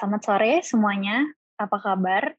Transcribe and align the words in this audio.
Selamat 0.00 0.24
sore 0.24 0.64
semuanya, 0.64 1.28
apa 1.60 1.76
kabar? 1.76 2.32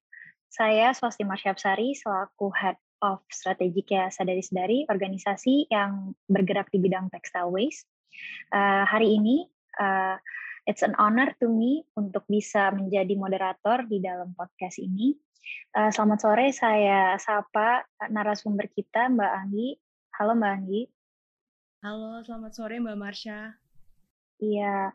Saya 0.50 0.98
Swasti 0.98 1.22
Marsyapsari 1.22 1.94
selaku 1.94 2.50
Head 2.58 2.74
of 3.06 3.22
Strategic 3.30 3.86
ya 3.86 4.10
Sadari-Sedari, 4.10 4.90
organisasi 4.90 5.70
yang 5.70 6.18
bergerak 6.26 6.74
di 6.74 6.82
bidang 6.82 7.14
textile 7.14 7.54
waste. 7.54 7.86
Uh, 8.50 8.82
hari 8.90 9.14
ini, 9.14 9.46
uh, 9.78 10.18
it's 10.66 10.82
an 10.82 10.98
honor 10.98 11.38
to 11.38 11.54
me 11.54 11.86
untuk 11.94 12.26
bisa 12.26 12.74
menjadi 12.74 13.14
moderator 13.14 13.86
di 13.86 14.02
dalam 14.02 14.34
podcast 14.34 14.82
ini. 14.82 15.14
Uh, 15.78 15.94
selamat 15.94 16.18
sore, 16.18 16.50
saya 16.58 17.14
sapa 17.22 17.86
narasumber 18.10 18.74
kita 18.74 19.06
Mbak 19.06 19.34
Anggi. 19.38 19.78
Halo 20.18 20.34
Mbak 20.34 20.50
Anggi. 20.66 20.82
Halo, 21.86 22.26
selamat 22.26 22.58
sore 22.58 22.82
Mbak 22.82 22.98
Marsha. 22.98 23.61
Iya, 24.42 24.90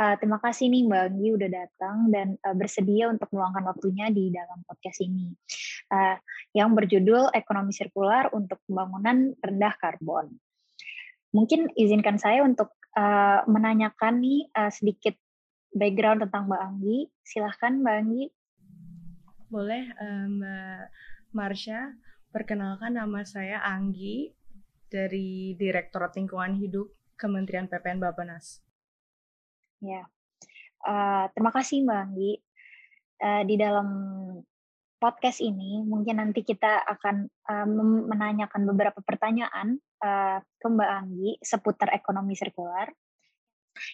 uh, 0.00 0.14
terima 0.16 0.40
kasih 0.40 0.72
nih 0.72 0.88
Mbak 0.88 1.02
Anggi 1.12 1.28
udah 1.36 1.50
datang 1.52 2.08
dan 2.08 2.40
uh, 2.40 2.56
bersedia 2.56 3.12
untuk 3.12 3.28
meluangkan 3.28 3.68
waktunya 3.68 4.08
di 4.08 4.32
dalam 4.32 4.64
podcast 4.64 5.04
ini, 5.04 5.36
uh, 5.92 6.16
yang 6.56 6.72
berjudul 6.72 7.28
Ekonomi 7.36 7.76
Sirkular 7.76 8.32
untuk 8.32 8.56
Pembangunan 8.64 9.36
Rendah 9.44 9.76
Karbon. 9.76 10.32
Mungkin 11.36 11.76
izinkan 11.76 12.16
saya 12.16 12.40
untuk 12.40 12.72
uh, 12.96 13.44
menanyakan 13.44 14.16
nih 14.16 14.48
uh, 14.56 14.72
sedikit 14.72 15.12
background 15.76 16.24
tentang 16.24 16.48
Mbak 16.48 16.62
Anggi. 16.64 16.98
Silahkan 17.20 17.76
Mbak 17.76 17.96
Anggi. 18.00 18.24
Boleh 19.52 19.92
Mbak 20.26 20.82
Marsha, 21.36 21.92
perkenalkan 22.32 22.96
nama 22.96 23.22
saya 23.28 23.60
Anggi 23.60 24.32
dari 24.88 25.52
Direktorat 25.54 26.16
Lingkungan 26.16 26.56
Hidup 26.56 26.96
Kementerian 27.14 27.68
PPN 27.68 28.00
Bapenas. 28.00 28.65
Ya, 29.86 30.02
uh, 30.82 31.30
terima 31.30 31.54
kasih 31.54 31.86
Mbak 31.86 31.98
Anggi. 32.10 32.32
Uh, 33.22 33.42
di 33.46 33.54
dalam 33.54 33.88
podcast 34.98 35.38
ini 35.38 35.78
mungkin 35.86 36.18
nanti 36.18 36.42
kita 36.42 36.82
akan 36.84 37.30
uh, 37.46 37.66
menanyakan 38.10 38.66
beberapa 38.66 38.98
pertanyaan 39.06 39.78
uh, 40.02 40.42
ke 40.42 40.66
Mbak 40.66 40.90
Anggi 40.90 41.30
seputar 41.38 41.94
ekonomi 41.94 42.34
sirkular. 42.34 42.90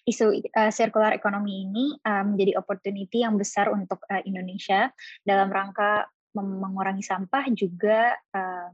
Isu 0.08 0.33
uh, 0.33 0.72
sirkular 0.72 1.12
ekonomi 1.12 1.69
ini 1.69 1.92
uh, 2.08 2.24
menjadi 2.24 2.56
opportunity 2.56 3.20
yang 3.20 3.36
besar 3.36 3.69
untuk 3.69 4.00
uh, 4.08 4.24
Indonesia 4.24 4.89
dalam 5.20 5.52
rangka 5.52 6.08
mengurangi 6.33 7.05
sampah 7.05 7.45
juga 7.52 8.17
uh, 8.33 8.72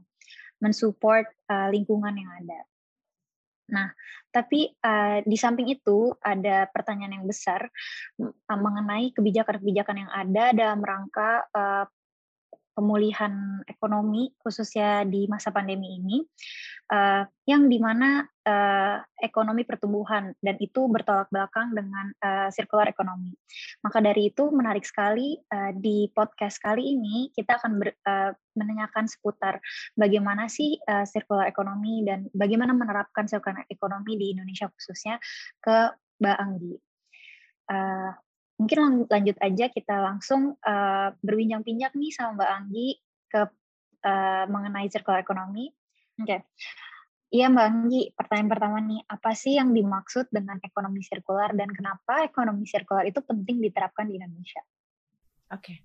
mensupport 0.63 1.27
uh, 1.51 1.67
lingkungan 1.67 2.15
yang 2.15 2.31
ada. 2.47 2.68
Nah, 3.69 3.89
tapi 4.29 4.69
uh, 4.85 5.25
di 5.25 5.37
samping 5.37 5.69
itu 5.69 6.13
ada 6.21 6.69
pertanyaan 6.69 7.21
yang 7.21 7.25
besar 7.25 7.65
uh, 8.21 8.59
mengenai 8.59 9.13
kebijakan-kebijakan 9.13 10.05
yang 10.05 10.11
ada 10.11 10.45
dalam 10.53 10.81
rangka 10.81 11.49
uh, 11.53 11.85
pemulihan 12.79 13.59
ekonomi 13.67 14.31
khususnya 14.39 15.03
di 15.03 15.27
masa 15.27 15.51
pandemi 15.51 15.99
ini 15.99 16.23
uh, 16.87 17.27
yang 17.43 17.67
di 17.67 17.75
mana 17.75 18.23
uh, 18.23 19.03
ekonomi 19.19 19.67
pertumbuhan 19.67 20.31
dan 20.39 20.55
itu 20.63 20.87
bertolak 20.87 21.27
belakang 21.27 21.75
dengan 21.75 22.15
uh, 22.23 22.47
circular 22.55 22.87
ekonomi. 22.87 23.35
Maka 23.83 23.99
dari 23.99 24.31
itu 24.31 24.47
menarik 24.47 24.87
sekali 24.87 25.35
uh, 25.51 25.75
di 25.75 26.07
podcast 26.15 26.63
kali 26.63 26.95
ini 26.95 27.35
kita 27.35 27.59
akan 27.59 27.83
ber, 27.83 27.91
uh, 28.07 28.31
menanyakan 28.55 29.11
seputar 29.11 29.59
bagaimana 29.99 30.47
sih 30.47 30.79
uh, 30.87 31.03
ekonomi 31.43 32.07
dan 32.07 32.31
bagaimana 32.31 32.71
menerapkan 32.71 33.27
circular 33.27 33.67
ekonomi 33.67 34.15
di 34.15 34.31
Indonesia 34.31 34.71
khususnya 34.71 35.19
ke 35.59 35.91
Mbak 36.23 36.37
Anggi. 36.39 36.75
Uh, 37.69 38.11
mungkin 38.59 39.07
lanjut 39.07 39.37
aja 39.39 39.65
kita 39.71 39.95
langsung 40.03 40.59
uh, 40.59 41.09
berbincang-bincang 41.23 41.95
nih 41.95 42.11
sama 42.11 42.43
Mbak 42.43 42.51
Anggi 42.51 42.89
ke 43.31 43.41
uh, 44.03 44.45
mengenai 44.51 44.91
circular 44.91 45.23
ekonomi. 45.23 45.71
Oke. 46.19 46.27
Okay. 46.27 46.39
Iya 47.29 47.45
Mbak 47.53 47.65
Anggi, 47.69 48.01
pertanyaan 48.17 48.49
pertama 48.49 48.77
nih, 48.81 49.01
apa 49.05 49.31
sih 49.37 49.53
yang 49.53 49.69
dimaksud 49.69 50.33
dengan 50.33 50.57
ekonomi 50.65 51.05
sirkular 51.05 51.53
dan 51.53 51.69
kenapa 51.69 52.25
ekonomi 52.25 52.65
sirkular 52.65 53.05
itu 53.05 53.21
penting 53.21 53.61
diterapkan 53.61 54.09
di 54.09 54.17
Indonesia? 54.17 54.65
Oke, 55.53 55.61
okay. 55.61 55.77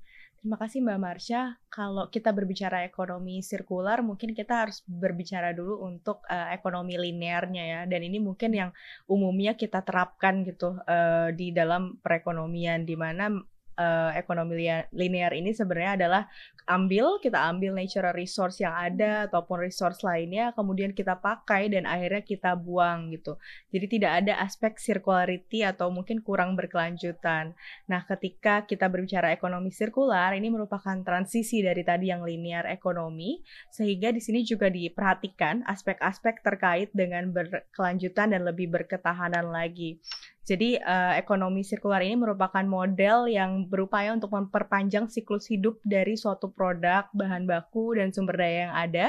Terima 0.44 0.60
kasih 0.60 0.84
Mbak 0.84 1.00
Marsha. 1.00 1.56
Kalau 1.72 2.12
kita 2.12 2.28
berbicara 2.28 2.84
ekonomi 2.84 3.40
sirkular, 3.40 4.04
mungkin 4.04 4.36
kita 4.36 4.68
harus 4.68 4.84
berbicara 4.84 5.56
dulu 5.56 5.80
untuk 5.80 6.20
uh, 6.28 6.52
ekonomi 6.52 7.00
linearnya 7.00 7.64
ya. 7.64 7.80
Dan 7.88 8.04
ini 8.04 8.20
mungkin 8.20 8.52
yang 8.52 8.68
umumnya 9.08 9.56
kita 9.56 9.80
terapkan 9.80 10.44
gitu 10.44 10.76
uh, 10.84 11.32
di 11.32 11.48
dalam 11.48 11.96
perekonomian, 11.96 12.84
di 12.84 12.92
mana 12.92 13.32
uh, 13.78 14.10
ekonomi 14.14 14.70
linear 14.94 15.32
ini 15.34 15.50
sebenarnya 15.52 15.92
adalah 15.98 16.22
ambil 16.64 17.20
kita 17.20 17.36
ambil 17.36 17.76
natural 17.76 18.16
resource 18.16 18.62
yang 18.62 18.72
ada 18.72 19.28
ataupun 19.28 19.60
resource 19.60 20.00
lainnya 20.00 20.56
kemudian 20.56 20.96
kita 20.96 21.20
pakai 21.20 21.68
dan 21.68 21.84
akhirnya 21.84 22.24
kita 22.24 22.56
buang 22.56 23.12
gitu. 23.12 23.36
Jadi 23.68 23.86
tidak 24.00 24.12
ada 24.24 24.40
aspek 24.40 24.80
circularity 24.80 25.60
atau 25.60 25.92
mungkin 25.92 26.24
kurang 26.24 26.56
berkelanjutan. 26.56 27.52
Nah, 27.90 28.00
ketika 28.08 28.64
kita 28.64 28.88
berbicara 28.88 29.34
ekonomi 29.36 29.68
sirkular 29.68 30.32
ini 30.32 30.48
merupakan 30.48 30.96
transisi 31.04 31.60
dari 31.60 31.84
tadi 31.84 32.08
yang 32.08 32.24
linear 32.24 32.64
ekonomi 32.70 33.44
sehingga 33.68 34.08
di 34.14 34.24
sini 34.24 34.40
juga 34.46 34.72
diperhatikan 34.72 35.68
aspek-aspek 35.68 36.40
terkait 36.40 36.88
dengan 36.96 37.28
berkelanjutan 37.28 38.32
dan 38.32 38.42
lebih 38.48 38.72
berketahanan 38.72 39.52
lagi. 39.52 40.00
Jadi 40.44 40.76
uh, 40.76 41.16
ekonomi 41.16 41.64
sirkular 41.64 42.04
ini 42.04 42.20
merupakan 42.20 42.60
model 42.60 43.32
yang 43.32 43.64
berupaya 43.64 44.12
untuk 44.12 44.28
memperpanjang 44.28 45.08
siklus 45.08 45.48
hidup 45.48 45.80
dari 45.80 46.20
suatu 46.20 46.52
produk, 46.52 47.08
bahan 47.16 47.48
baku, 47.48 47.96
dan 47.96 48.12
sumber 48.12 48.36
daya 48.36 48.68
yang 48.68 48.74
ada 48.76 49.06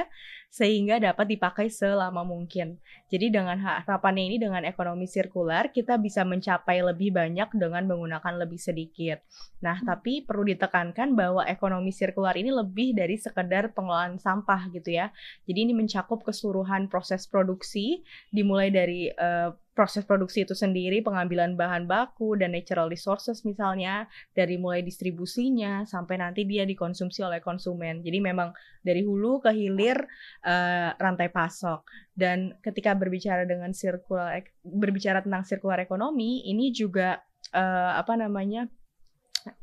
sehingga 0.55 1.03
dapat 1.03 1.35
dipakai 1.35 1.67
selama 1.67 2.23
mungkin. 2.23 2.79
Jadi 3.11 3.27
dengan 3.27 3.59
harapannya 3.59 4.23
ini 4.31 4.39
dengan 4.39 4.63
ekonomi 4.63 5.03
sirkular 5.03 5.75
kita 5.75 5.99
bisa 5.99 6.23
mencapai 6.23 6.79
lebih 6.79 7.11
banyak 7.11 7.51
dengan 7.59 7.83
menggunakan 7.83 8.39
lebih 8.39 8.55
sedikit. 8.55 9.19
Nah, 9.59 9.83
hmm. 9.83 9.87
tapi 9.91 10.23
perlu 10.23 10.47
ditekankan 10.47 11.11
bahwa 11.11 11.43
ekonomi 11.43 11.91
sirkular 11.91 12.39
ini 12.39 12.55
lebih 12.55 12.95
dari 12.95 13.19
sekedar 13.19 13.75
pengelolaan 13.75 14.15
sampah 14.15 14.71
gitu 14.71 14.95
ya. 14.95 15.11
Jadi 15.43 15.59
ini 15.67 15.73
mencakup 15.75 16.23
keseluruhan 16.23 16.87
proses 16.87 17.27
produksi 17.27 18.07
dimulai 18.31 18.71
dari 18.71 19.11
uh, 19.11 19.51
proses 19.75 20.07
produksi 20.07 20.47
itu 20.47 20.55
sendiri, 20.55 21.03
pengambilan 21.03 21.59
bahan 21.59 21.83
baku 21.83 22.39
dan 22.39 22.55
natural 22.55 22.87
resources 22.87 23.43
misalnya, 23.43 24.07
dari 24.31 24.55
mulai 24.55 24.79
distribusinya 24.79 25.83
sampai 25.83 26.23
nanti 26.23 26.47
dia 26.47 26.63
dikonsumsi 26.63 27.19
oleh 27.21 27.43
konsumen. 27.43 27.99
Jadi 27.99 28.23
memang 28.23 28.55
dari 28.79 29.03
hulu 29.03 29.43
ke 29.43 29.51
hilir 29.51 29.99
uh, 30.45 30.93
rantai 30.95 31.33
pasok. 31.33 31.81
Dan 32.13 32.53
ketika 32.61 32.93
berbicara 32.93 33.43
dengan 33.43 33.73
sirkular 33.73 34.45
berbicara 34.61 35.25
tentang 35.25 35.43
sirkular 35.43 35.81
ekonomi, 35.81 36.45
ini 36.45 36.69
juga 36.69 37.19
uh, 37.51 37.97
apa 37.97 38.13
namanya? 38.15 38.69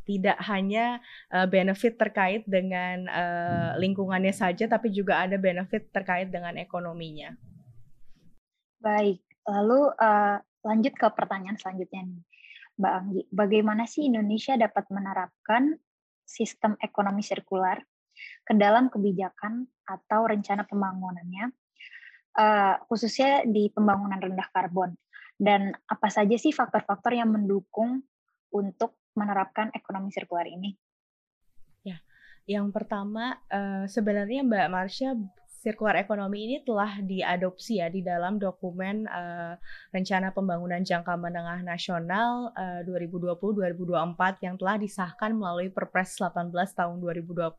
tidak 0.07 0.39
hanya 0.47 1.03
uh, 1.35 1.43
benefit 1.51 1.99
terkait 1.99 2.47
dengan 2.47 3.03
uh, 3.11 3.75
lingkungannya 3.83 4.31
saja, 4.31 4.71
tapi 4.71 4.95
juga 4.95 5.27
ada 5.27 5.35
benefit 5.35 5.91
terkait 5.91 6.31
dengan 6.31 6.55
ekonominya. 6.55 7.35
Baik, 8.79 9.19
Lalu 9.49 9.91
uh, 9.99 10.39
lanjut 10.63 10.95
ke 10.95 11.07
pertanyaan 11.11 11.59
selanjutnya 11.59 12.07
nih, 12.07 12.23
Mbak 12.79 12.93
Anggi. 12.95 13.23
Bagaimana 13.35 13.85
sih 13.91 14.07
Indonesia 14.07 14.55
dapat 14.55 14.87
menerapkan 14.95 15.75
sistem 16.23 16.79
ekonomi 16.79 17.27
sirkular 17.27 17.83
ke 18.43 18.53
dalam 18.59 18.91
kebijakan 18.91 19.67
atau 19.87 20.27
rencana 20.27 20.67
pembangunannya, 20.67 21.51
uh, 22.39 22.75
khususnya 22.91 23.47
di 23.47 23.71
pembangunan 23.71 24.19
rendah 24.19 24.49
karbon? 24.51 24.95
Dan 25.39 25.75
apa 25.91 26.07
saja 26.07 26.35
sih 26.39 26.55
faktor-faktor 26.55 27.19
yang 27.19 27.35
mendukung 27.35 28.03
untuk 28.55 29.01
menerapkan 29.19 29.75
ekonomi 29.75 30.15
sirkular 30.15 30.47
ini? 30.47 30.71
Ya, 31.83 31.99
yang 32.47 32.71
pertama 32.71 33.43
uh, 33.51 33.85
sebenarnya 33.91 34.47
Mbak 34.47 34.69
Marsha 34.71 35.19
sirkular 35.63 35.95
ekonomi 35.95 36.51
ini 36.51 36.57
telah 36.67 36.99
diadopsi 36.99 37.79
ya 37.79 37.87
di 37.87 38.03
dalam 38.03 38.43
dokumen 38.43 39.07
uh, 39.07 39.55
rencana 39.95 40.35
pembangunan 40.35 40.83
jangka 40.83 41.15
menengah 41.15 41.63
nasional 41.63 42.51
uh, 42.59 42.83
2020-2024 42.83 44.43
yang 44.43 44.59
telah 44.59 44.77
disahkan 44.83 45.31
melalui 45.31 45.71
Perpres 45.71 46.19
18 46.19 46.51
tahun 46.51 46.99
2020. 46.99 47.55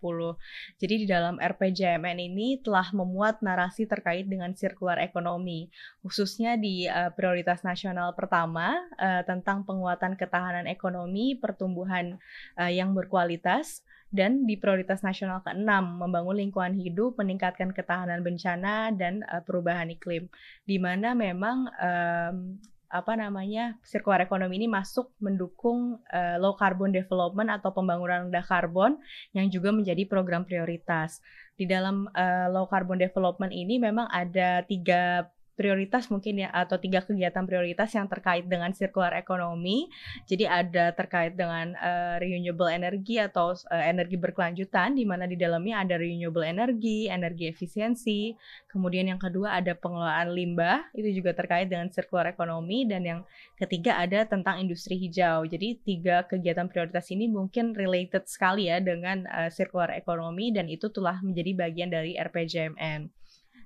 Jadi 0.84 0.96
di 1.00 1.08
dalam 1.08 1.40
RPJMN 1.40 2.20
ini 2.20 2.60
telah 2.60 2.92
memuat 2.92 3.40
narasi 3.40 3.88
terkait 3.88 4.28
dengan 4.28 4.52
sirkular 4.52 5.00
ekonomi, 5.00 5.72
khususnya 6.04 6.60
di 6.60 6.84
uh, 6.92 7.08
prioritas 7.16 7.64
nasional 7.64 8.12
pertama 8.12 8.76
uh, 9.00 9.24
tentang 9.24 9.64
penguatan 9.64 10.20
ketahanan 10.20 10.68
ekonomi, 10.68 11.40
pertumbuhan 11.40 12.20
uh, 12.60 12.68
yang 12.68 12.92
berkualitas, 12.92 13.80
dan 14.14 14.46
di 14.46 14.62
prioritas 14.62 15.02
nasional 15.02 15.42
ke-6 15.42 15.66
membangun 15.98 16.38
lingkungan 16.38 16.78
hidup, 16.78 17.18
meningkatkan 17.18 17.74
ketahanan 17.74 18.22
bencana 18.22 18.94
dan 18.94 19.26
uh, 19.26 19.42
perubahan 19.42 19.90
iklim. 19.90 20.30
Di 20.70 20.78
mana 20.78 21.18
memang 21.18 21.66
um, 21.74 22.62
apa 22.94 23.18
namanya 23.18 23.74
circular 23.82 24.22
economy 24.22 24.62
ini 24.62 24.70
masuk 24.70 25.10
mendukung 25.18 25.98
uh, 26.14 26.38
low 26.38 26.54
carbon 26.54 26.94
development 26.94 27.50
atau 27.50 27.74
pembangunan 27.74 28.30
rendah 28.30 28.46
karbon 28.46 29.02
yang 29.34 29.50
juga 29.50 29.74
menjadi 29.74 30.06
program 30.06 30.46
prioritas. 30.46 31.18
Di 31.58 31.66
dalam 31.66 32.06
uh, 32.14 32.48
low 32.54 32.70
carbon 32.70 33.02
development 33.02 33.50
ini 33.50 33.82
memang 33.82 34.06
ada 34.14 34.62
tiga 34.70 35.26
prioritas 35.54 36.10
mungkin 36.10 36.42
ya 36.46 36.50
atau 36.50 36.82
tiga 36.82 37.06
kegiatan 37.06 37.46
prioritas 37.46 37.94
yang 37.94 38.10
terkait 38.10 38.46
dengan 38.50 38.74
circular 38.74 39.14
economy. 39.14 39.90
Jadi 40.26 40.50
ada 40.50 40.92
terkait 40.94 41.38
dengan 41.38 41.78
uh, 41.78 42.18
renewable 42.18 42.70
energy 42.70 43.22
atau 43.22 43.54
uh, 43.54 43.84
energi 43.86 44.18
berkelanjutan 44.18 44.98
di 44.98 45.06
mana 45.06 45.30
di 45.30 45.38
dalamnya 45.38 45.86
ada 45.86 45.96
renewable 45.98 46.46
energy, 46.46 47.06
energi 47.08 47.50
efisiensi. 47.50 48.34
Kemudian 48.70 49.06
yang 49.06 49.22
kedua 49.22 49.62
ada 49.62 49.78
pengelolaan 49.78 50.34
limbah, 50.34 50.90
itu 50.98 51.22
juga 51.22 51.38
terkait 51.38 51.70
dengan 51.70 51.94
circular 51.94 52.34
economy 52.34 52.90
dan 52.90 53.02
yang 53.06 53.20
ketiga 53.62 54.02
ada 54.02 54.26
tentang 54.26 54.58
industri 54.58 54.98
hijau. 54.98 55.46
Jadi 55.46 55.78
tiga 55.86 56.26
kegiatan 56.26 56.66
prioritas 56.66 57.06
ini 57.14 57.30
mungkin 57.30 57.78
related 57.78 58.26
sekali 58.26 58.74
ya 58.74 58.82
dengan 58.82 59.30
uh, 59.30 59.54
circular 59.54 59.94
economy 59.94 60.50
dan 60.50 60.66
itu 60.66 60.90
telah 60.90 61.22
menjadi 61.22 61.54
bagian 61.54 61.90
dari 61.94 62.18
RPJMN. 62.18 63.23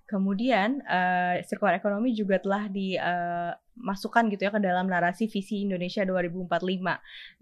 Kemudian 0.08 0.80
uh, 0.88 1.36
economy 1.76 2.16
juga 2.16 2.40
telah 2.40 2.72
dimasukkan 2.72 4.24
uh, 4.24 4.30
gitu 4.32 4.48
ya 4.48 4.52
ke 4.56 4.64
dalam 4.64 4.88
narasi 4.88 5.28
visi 5.28 5.68
Indonesia 5.68 6.08
2045 6.08 6.48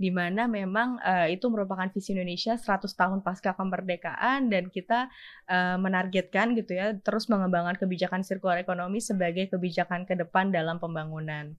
di 0.01 0.09
mana 0.09 0.49
memang 0.49 0.97
uh, 0.97 1.29
itu 1.29 1.45
merupakan 1.53 1.85
visi 1.93 2.17
Indonesia 2.17 2.57
100 2.57 2.89
tahun 2.89 3.21
pasca 3.21 3.53
kemerdekaan 3.53 4.49
dan 4.49 4.73
kita 4.73 5.13
uh, 5.45 5.77
menargetkan 5.77 6.57
gitu 6.57 6.73
ya 6.73 6.97
terus 7.05 7.29
mengembangkan 7.29 7.77
kebijakan 7.77 8.25
circular 8.25 8.57
economy 8.57 8.97
sebagai 8.97 9.45
kebijakan 9.53 10.09
ke 10.09 10.17
depan 10.17 10.49
dalam 10.49 10.81
pembangunan 10.81 11.53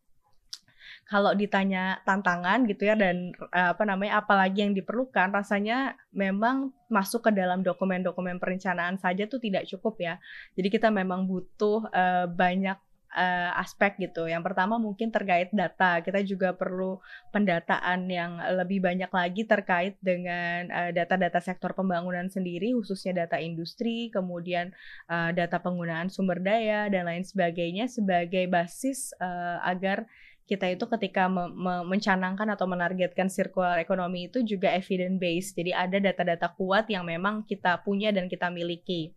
kalau 1.06 1.38
ditanya 1.38 2.02
tantangan 2.02 2.66
gitu 2.66 2.90
ya 2.90 2.98
dan 2.98 3.30
uh, 3.54 3.70
apa 3.72 3.86
namanya 3.86 4.18
apalagi 4.18 4.66
yang 4.66 4.74
diperlukan 4.74 5.30
rasanya 5.30 5.94
memang 6.10 6.74
masuk 6.90 7.30
ke 7.30 7.30
dalam 7.30 7.62
dokumen-dokumen 7.62 8.42
perencanaan 8.42 8.98
saja 8.98 9.30
tuh 9.30 9.38
tidak 9.38 9.70
cukup 9.70 9.94
ya. 10.02 10.14
Jadi 10.58 10.66
kita 10.66 10.90
memang 10.90 11.30
butuh 11.30 11.86
uh, 11.94 12.26
banyak 12.26 12.74
uh, 13.14 13.50
aspek 13.62 13.94
gitu. 14.02 14.26
Yang 14.26 14.50
pertama 14.50 14.82
mungkin 14.82 15.14
terkait 15.14 15.54
data. 15.54 16.02
Kita 16.02 16.26
juga 16.26 16.58
perlu 16.58 16.98
pendataan 17.30 18.10
yang 18.10 18.42
lebih 18.58 18.82
banyak 18.82 19.10
lagi 19.14 19.46
terkait 19.46 19.94
dengan 20.02 20.66
data-data 20.90 21.38
uh, 21.38 21.44
sektor 21.44 21.70
pembangunan 21.72 22.26
sendiri, 22.26 22.74
khususnya 22.74 23.26
data 23.26 23.38
industri, 23.38 24.10
kemudian 24.10 24.74
uh, 25.06 25.30
data 25.30 25.62
penggunaan 25.62 26.10
sumber 26.10 26.42
daya 26.42 26.90
dan 26.90 27.06
lain 27.06 27.22
sebagainya 27.22 27.86
sebagai 27.86 28.50
basis 28.50 29.14
uh, 29.22 29.62
agar 29.62 30.10
kita 30.46 30.70
itu 30.70 30.86
ketika 30.86 31.26
me 31.26 31.50
me 31.50 31.74
mencanangkan 31.82 32.46
atau 32.54 32.70
menargetkan 32.70 33.26
circular 33.26 33.82
economy 33.82 34.30
itu 34.30 34.46
juga 34.46 34.70
evidence 34.70 35.18
based. 35.18 35.52
Jadi 35.58 35.74
ada 35.74 35.98
data-data 35.98 36.48
kuat 36.54 36.86
yang 36.86 37.02
memang 37.02 37.42
kita 37.42 37.82
punya 37.82 38.14
dan 38.14 38.30
kita 38.30 38.46
miliki. 38.48 39.10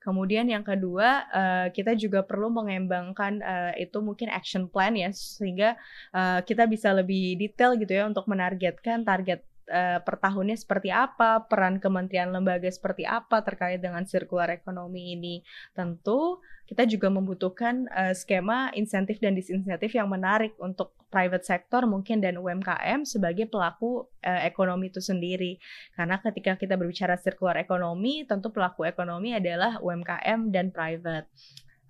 Kemudian 0.00 0.48
yang 0.48 0.64
kedua, 0.64 1.28
uh, 1.28 1.66
kita 1.76 1.92
juga 1.92 2.24
perlu 2.24 2.48
mengembangkan 2.48 3.44
uh, 3.44 3.72
itu 3.76 4.00
mungkin 4.00 4.32
action 4.32 4.64
plan 4.64 4.96
ya, 4.96 5.12
sehingga 5.12 5.76
uh, 6.16 6.40
kita 6.40 6.64
bisa 6.64 6.88
lebih 6.96 7.36
detail 7.36 7.76
gitu 7.76 7.92
ya 7.92 8.08
untuk 8.08 8.24
menargetkan 8.24 9.04
target 9.04 9.44
uh, 9.70 10.02
per 10.02 10.18
tahunnya 10.18 10.58
seperti 10.58 10.90
apa, 10.90 11.46
peran 11.46 11.78
kementerian 11.78 12.34
lembaga 12.34 12.66
seperti 12.66 13.06
apa 13.06 13.40
terkait 13.46 13.78
dengan 13.78 14.02
circular 14.04 14.50
economy 14.50 15.14
ini. 15.14 15.46
Tentu 15.72 16.42
kita 16.66 16.86
juga 16.86 17.10
membutuhkan 17.10 17.86
uh, 17.90 18.14
skema 18.14 18.74
insentif 18.74 19.22
dan 19.22 19.38
disinsentif 19.38 19.94
yang 19.94 20.10
menarik 20.10 20.54
untuk 20.58 20.94
private 21.10 21.42
sector 21.42 21.82
mungkin 21.90 22.22
dan 22.22 22.38
UMKM 22.38 23.02
sebagai 23.02 23.50
pelaku 23.50 24.06
uh, 24.22 24.42
ekonomi 24.46 24.90
itu 24.90 25.02
sendiri. 25.02 25.58
Karena 25.98 26.22
ketika 26.22 26.54
kita 26.54 26.78
berbicara 26.78 27.18
circular 27.18 27.58
ekonomi, 27.58 28.22
tentu 28.26 28.54
pelaku 28.54 28.86
ekonomi 28.86 29.34
adalah 29.34 29.82
UMKM 29.82 30.54
dan 30.54 30.70
private. 30.70 31.26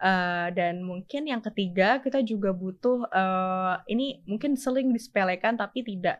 Uh, 0.00 0.48
dan 0.56 0.80
mungkin 0.80 1.28
yang 1.28 1.44
ketiga 1.44 2.00
kita 2.00 2.24
juga 2.24 2.56
butuh 2.56 3.04
uh, 3.12 3.84
ini 3.84 4.24
mungkin 4.24 4.56
sering 4.56 4.96
disepelekan 4.96 5.60
tapi 5.60 5.84
tidak 5.84 6.16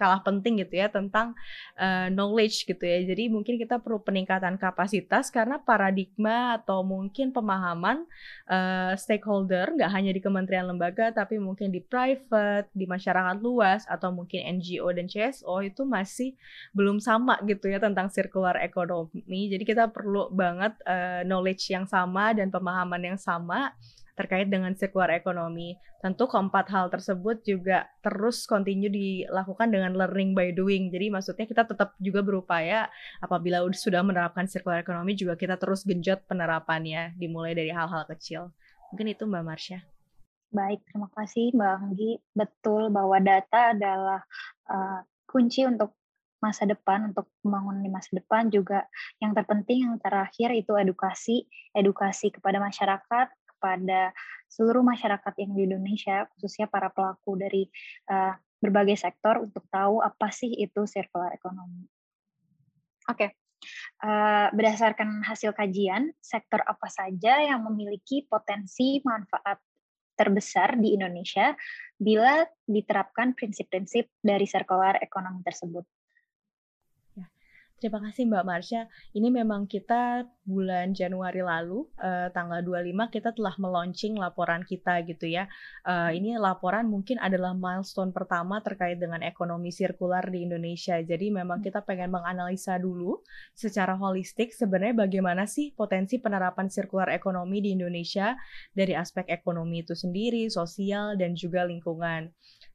kalah 0.00 0.24
penting 0.24 0.64
gitu 0.64 0.80
ya 0.80 0.88
tentang 0.88 1.36
uh, 1.76 2.08
knowledge 2.08 2.64
gitu 2.64 2.80
ya. 2.80 3.04
Jadi 3.04 3.28
mungkin 3.28 3.60
kita 3.60 3.76
perlu 3.76 4.00
peningkatan 4.00 4.56
kapasitas 4.56 5.28
karena 5.28 5.60
paradigma 5.60 6.56
atau 6.56 6.80
mungkin 6.80 7.36
pemahaman 7.36 8.08
uh, 8.48 8.96
stakeholder 8.96 9.76
nggak 9.76 9.92
hanya 9.92 10.16
di 10.16 10.24
kementerian 10.24 10.64
lembaga 10.64 11.12
tapi 11.12 11.36
mungkin 11.36 11.68
di 11.68 11.84
private, 11.84 12.72
di 12.72 12.88
masyarakat 12.88 13.36
luas 13.44 13.84
atau 13.84 14.08
mungkin 14.08 14.56
NGO 14.56 14.88
dan 14.96 15.04
CSO 15.04 15.60
itu 15.60 15.84
masih 15.84 16.32
belum 16.72 16.96
sama 16.96 17.36
gitu 17.44 17.68
ya 17.68 17.76
tentang 17.76 18.08
circular 18.08 18.56
economy. 18.64 19.52
Jadi 19.52 19.68
kita 19.68 19.92
perlu 19.92 20.32
banget 20.32 20.72
uh, 20.88 21.20
knowledge 21.28 21.68
yang 21.68 21.84
sama 21.84 22.32
dan 22.32 22.48
pemahaman 22.48 23.04
yang 23.04 23.20
sama 23.20 23.76
terkait 24.18 24.48
dengan 24.48 24.72
circular 24.74 25.10
economy. 25.14 25.78
Tentu 26.00 26.24
keempat 26.26 26.70
hal 26.72 26.88
tersebut 26.88 27.44
juga 27.44 27.86
terus 28.00 28.48
continue 28.48 28.88
dilakukan 28.88 29.68
dengan 29.68 29.92
learning 29.94 30.32
by 30.32 30.50
doing. 30.54 30.88
Jadi 30.88 31.12
maksudnya 31.12 31.44
kita 31.44 31.68
tetap 31.68 31.94
juga 32.00 32.24
berupaya 32.24 32.88
apabila 33.20 33.62
sudah 33.76 34.00
menerapkan 34.00 34.48
circular 34.48 34.80
economy 34.80 35.12
juga 35.14 35.36
kita 35.36 35.60
terus 35.60 35.84
genjot 35.84 36.24
penerapannya 36.24 37.14
dimulai 37.20 37.52
dari 37.52 37.70
hal-hal 37.70 38.08
kecil. 38.08 38.50
Mungkin 38.90 39.12
itu 39.14 39.22
Mbak 39.28 39.44
Marsha. 39.44 39.78
Baik, 40.50 40.82
terima 40.90 41.06
kasih 41.14 41.54
Mbak 41.54 41.72
Anggi. 41.78 42.12
Betul 42.34 42.90
bahwa 42.90 43.22
data 43.22 43.70
adalah 43.70 44.20
uh, 44.66 45.00
kunci 45.30 45.62
untuk 45.62 45.94
masa 46.40 46.64
depan 46.64 47.12
untuk 47.12 47.28
membangun 47.44 47.84
di 47.84 47.90
masa 47.92 48.16
depan 48.16 48.48
juga 48.48 48.88
yang 49.20 49.36
terpenting 49.36 49.84
yang 49.84 49.96
terakhir 50.00 50.48
itu 50.56 50.72
edukasi 50.72 51.44
edukasi 51.76 52.32
kepada 52.32 52.56
masyarakat 52.56 53.28
kepada 53.60 54.16
seluruh 54.48 54.80
masyarakat 54.80 55.36
yang 55.36 55.52
di 55.52 55.68
Indonesia, 55.68 56.24
khususnya 56.32 56.64
para 56.64 56.88
pelaku 56.88 57.36
dari 57.36 57.68
uh, 58.08 58.32
berbagai 58.56 58.96
sektor 58.96 59.44
untuk 59.44 59.68
tahu 59.68 60.00
apa 60.00 60.32
sih 60.32 60.48
itu 60.48 60.88
circular 60.88 61.36
economy. 61.36 61.84
Oke, 63.12 63.28
okay. 63.28 63.30
uh, 64.00 64.48
berdasarkan 64.56 65.20
hasil 65.28 65.52
kajian, 65.52 66.08
sektor 66.24 66.64
apa 66.64 66.88
saja 66.88 67.44
yang 67.44 67.68
memiliki 67.68 68.24
potensi 68.24 69.04
manfaat 69.04 69.60
terbesar 70.16 70.80
di 70.80 70.96
Indonesia 70.96 71.52
bila 72.00 72.40
diterapkan 72.64 73.36
prinsip-prinsip 73.36 74.08
dari 74.24 74.48
circular 74.48 74.96
economy 75.04 75.44
tersebut. 75.44 75.84
Terima 77.80 77.96
kasih 77.96 78.28
Mbak 78.28 78.44
Marsha. 78.44 78.92
Ini 79.16 79.32
memang 79.32 79.64
kita 79.64 80.28
bulan 80.44 80.92
Januari 80.92 81.40
lalu, 81.40 81.88
uh, 81.96 82.28
tanggal 82.28 82.60
25 82.60 83.08
kita 83.08 83.32
telah 83.32 83.56
meluncing 83.56 84.20
laporan 84.20 84.68
kita 84.68 85.00
gitu 85.08 85.24
ya. 85.24 85.48
Uh, 85.88 86.12
ini 86.12 86.36
laporan 86.36 86.92
mungkin 86.92 87.16
adalah 87.16 87.56
milestone 87.56 88.12
pertama 88.12 88.60
terkait 88.60 89.00
dengan 89.00 89.24
ekonomi 89.24 89.72
sirkular 89.72 90.28
di 90.28 90.44
Indonesia. 90.44 91.00
Jadi 91.00 91.32
memang 91.32 91.64
hmm. 91.64 91.72
kita 91.72 91.80
pengen 91.80 92.12
menganalisa 92.12 92.76
dulu 92.76 93.24
secara 93.56 93.96
holistik 93.96 94.52
sebenarnya 94.52 95.08
bagaimana 95.08 95.48
sih 95.48 95.72
potensi 95.72 96.20
penerapan 96.20 96.68
sirkular 96.68 97.08
ekonomi 97.16 97.64
di 97.64 97.72
Indonesia 97.72 98.36
dari 98.76 98.92
aspek 98.92 99.24
ekonomi 99.32 99.88
itu 99.88 99.96
sendiri, 99.96 100.52
sosial, 100.52 101.16
dan 101.16 101.32
juga 101.32 101.64
lingkungan. 101.64 102.28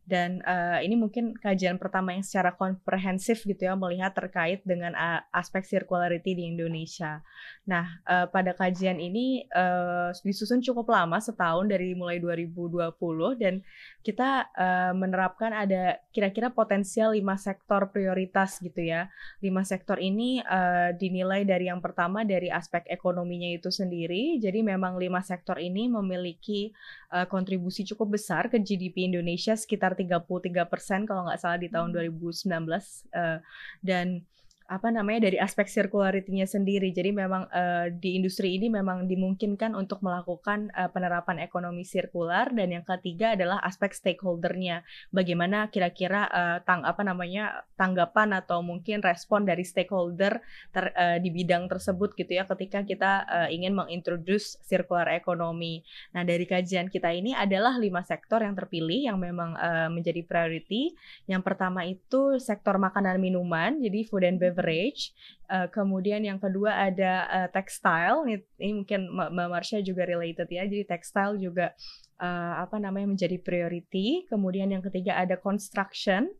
Dan 0.06 0.46
uh, 0.46 0.78
ini 0.86 0.94
mungkin 0.94 1.34
kajian 1.34 1.82
pertama 1.82 2.14
yang 2.14 2.22
secara 2.22 2.54
komprehensif 2.54 3.42
gitu 3.42 3.66
ya 3.66 3.74
melihat 3.74 4.14
terkait 4.14 4.62
dengan 4.62 4.94
uh, 4.94 5.26
aspek 5.34 5.66
circularity 5.66 6.38
di 6.38 6.46
Indonesia. 6.46 7.26
Nah, 7.66 8.00
uh, 8.06 8.30
pada 8.30 8.54
kajian 8.54 9.02
ini 9.02 9.50
uh, 9.50 10.14
disusun 10.22 10.62
cukup 10.62 10.94
lama 10.94 11.18
setahun 11.18 11.66
dari 11.66 11.98
mulai 11.98 12.22
2020 12.22 12.94
dan 13.42 13.66
kita 14.06 14.54
uh, 14.54 14.94
menerapkan 14.94 15.50
ada 15.50 15.98
kira-kira 16.14 16.54
potensial 16.54 17.18
lima 17.18 17.34
sektor 17.42 17.90
prioritas 17.90 18.62
gitu 18.62 18.78
ya. 18.86 19.10
Lima 19.42 19.66
sektor 19.66 19.98
ini 19.98 20.46
uh, 20.46 20.94
dinilai 20.94 21.42
dari 21.42 21.74
yang 21.74 21.82
pertama 21.82 22.22
dari 22.22 22.54
aspek 22.54 22.86
ekonominya 22.86 23.50
itu 23.50 23.74
sendiri. 23.74 24.38
Jadi 24.38 24.62
memang 24.62 25.02
lima 25.02 25.26
sektor 25.26 25.58
ini 25.58 25.90
memiliki 25.90 26.70
uh, 27.10 27.26
kontribusi 27.26 27.82
cukup 27.82 28.22
besar 28.22 28.54
ke 28.54 28.62
GDP 28.62 29.10
Indonesia 29.10 29.58
sekitar 29.58 29.98
33% 29.98 31.10
kalau 31.10 31.26
nggak 31.26 31.42
salah 31.42 31.58
di 31.58 31.74
tahun 31.74 31.90
2019 31.90 32.46
uh, 32.46 32.62
hmm. 32.62 33.40
dan 33.82 34.22
apa 34.66 34.90
namanya 34.90 35.30
dari 35.30 35.38
aspek 35.38 35.70
circularity-nya 35.70 36.50
sendiri. 36.50 36.90
Jadi 36.90 37.14
memang 37.14 37.46
uh, 37.54 37.86
di 37.94 38.18
industri 38.18 38.58
ini 38.58 38.74
memang 38.74 39.06
dimungkinkan 39.06 39.78
untuk 39.78 40.02
melakukan 40.02 40.74
uh, 40.74 40.90
penerapan 40.90 41.38
ekonomi 41.38 41.86
sirkular 41.86 42.50
dan 42.50 42.74
yang 42.74 42.82
ketiga 42.82 43.38
adalah 43.38 43.62
aspek 43.62 43.94
stakeholder-nya. 43.94 44.82
Bagaimana 45.14 45.70
kira-kira 45.70 46.26
uh, 46.34 46.58
tang 46.66 46.82
apa 46.82 47.06
namanya 47.06 47.62
tanggapan 47.78 48.34
atau 48.42 48.66
mungkin 48.66 49.06
respon 49.06 49.46
dari 49.46 49.62
stakeholder 49.62 50.42
ter, 50.74 50.90
uh, 50.98 51.22
di 51.22 51.30
bidang 51.30 51.70
tersebut 51.70 52.18
gitu 52.18 52.34
ya 52.34 52.50
ketika 52.50 52.82
kita 52.82 53.12
uh, 53.30 53.48
ingin 53.54 53.78
mengintroduce 53.78 54.58
circular 54.66 55.14
economy. 55.14 55.86
Nah, 56.18 56.26
dari 56.26 56.50
kajian 56.50 56.90
kita 56.90 57.14
ini 57.14 57.38
adalah 57.38 57.78
lima 57.78 58.02
sektor 58.02 58.42
yang 58.42 58.58
terpilih 58.58 59.14
yang 59.14 59.22
memang 59.22 59.54
uh, 59.62 59.94
menjadi 59.94 60.26
priority. 60.26 60.98
Yang 61.30 61.42
pertama 61.46 61.86
itu 61.86 62.42
sektor 62.42 62.82
makanan 62.82 63.22
minuman, 63.22 63.78
jadi 63.78 64.02
food 64.10 64.26
and 64.26 64.42
beverage 64.42 64.55
beverage. 64.56 65.12
Uh, 65.52 65.68
kemudian 65.68 66.24
yang 66.24 66.40
kedua 66.40 66.88
ada 66.88 67.28
uh, 67.28 67.50
textile. 67.52 68.24
Ini, 68.24 68.40
ini 68.64 68.72
mungkin 68.82 69.12
Mbak 69.12 69.50
Marsha 69.52 69.84
juga 69.84 70.08
related 70.08 70.48
ya. 70.48 70.64
Jadi 70.64 70.88
textile 70.88 71.36
juga 71.36 71.76
uh, 72.24 72.64
apa 72.64 72.80
namanya 72.80 73.12
menjadi 73.12 73.36
priority. 73.44 74.24
Kemudian 74.32 74.72
yang 74.72 74.82
ketiga 74.82 75.20
ada 75.20 75.36
construction. 75.36 76.32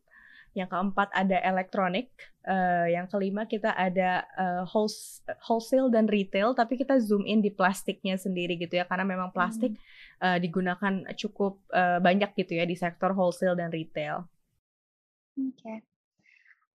Yang 0.56 0.72
keempat 0.72 1.12
ada 1.12 1.38
elektronik. 1.44 2.16
Uh, 2.48 2.88
yang 2.88 3.12
kelima 3.12 3.44
kita 3.44 3.76
ada 3.76 4.24
uh, 4.40 4.64
wholesale 5.44 5.92
dan 5.92 6.08
retail. 6.08 6.56
Tapi 6.56 6.80
kita 6.80 6.96
zoom 7.04 7.28
in 7.28 7.44
di 7.44 7.52
plastiknya 7.52 8.16
sendiri 8.16 8.56
gitu 8.56 8.80
ya. 8.80 8.88
Karena 8.88 9.04
memang 9.04 9.36
plastik 9.36 9.76
hmm. 9.76 10.24
uh, 10.24 10.38
digunakan 10.40 11.04
cukup 11.20 11.60
uh, 11.76 12.00
banyak 12.00 12.32
gitu 12.40 12.56
ya 12.56 12.64
di 12.64 12.80
sektor 12.80 13.12
wholesale 13.12 13.60
dan 13.60 13.70
retail. 13.70 14.26
Oke. 15.36 15.60
Okay. 15.60 15.95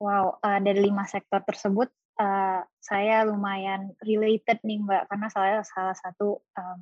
Wow, 0.00 0.40
uh, 0.40 0.58
dari 0.64 0.80
lima 0.88 1.04
sektor 1.04 1.44
tersebut 1.44 1.92
uh, 2.16 2.64
saya 2.80 3.28
lumayan 3.28 3.92
related 4.00 4.64
nih 4.64 4.80
Mbak, 4.80 5.12
karena 5.12 5.28
saya 5.28 5.56
salah 5.60 5.92
satu 5.92 6.40
uh, 6.56 6.78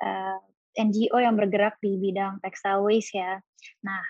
uh, 0.00 0.38
NGO 0.74 1.20
yang 1.20 1.36
bergerak 1.36 1.76
di 1.84 2.00
bidang 2.00 2.40
textile 2.40 2.80
waste 2.80 3.12
ya. 3.12 3.38
Nah, 3.84 4.02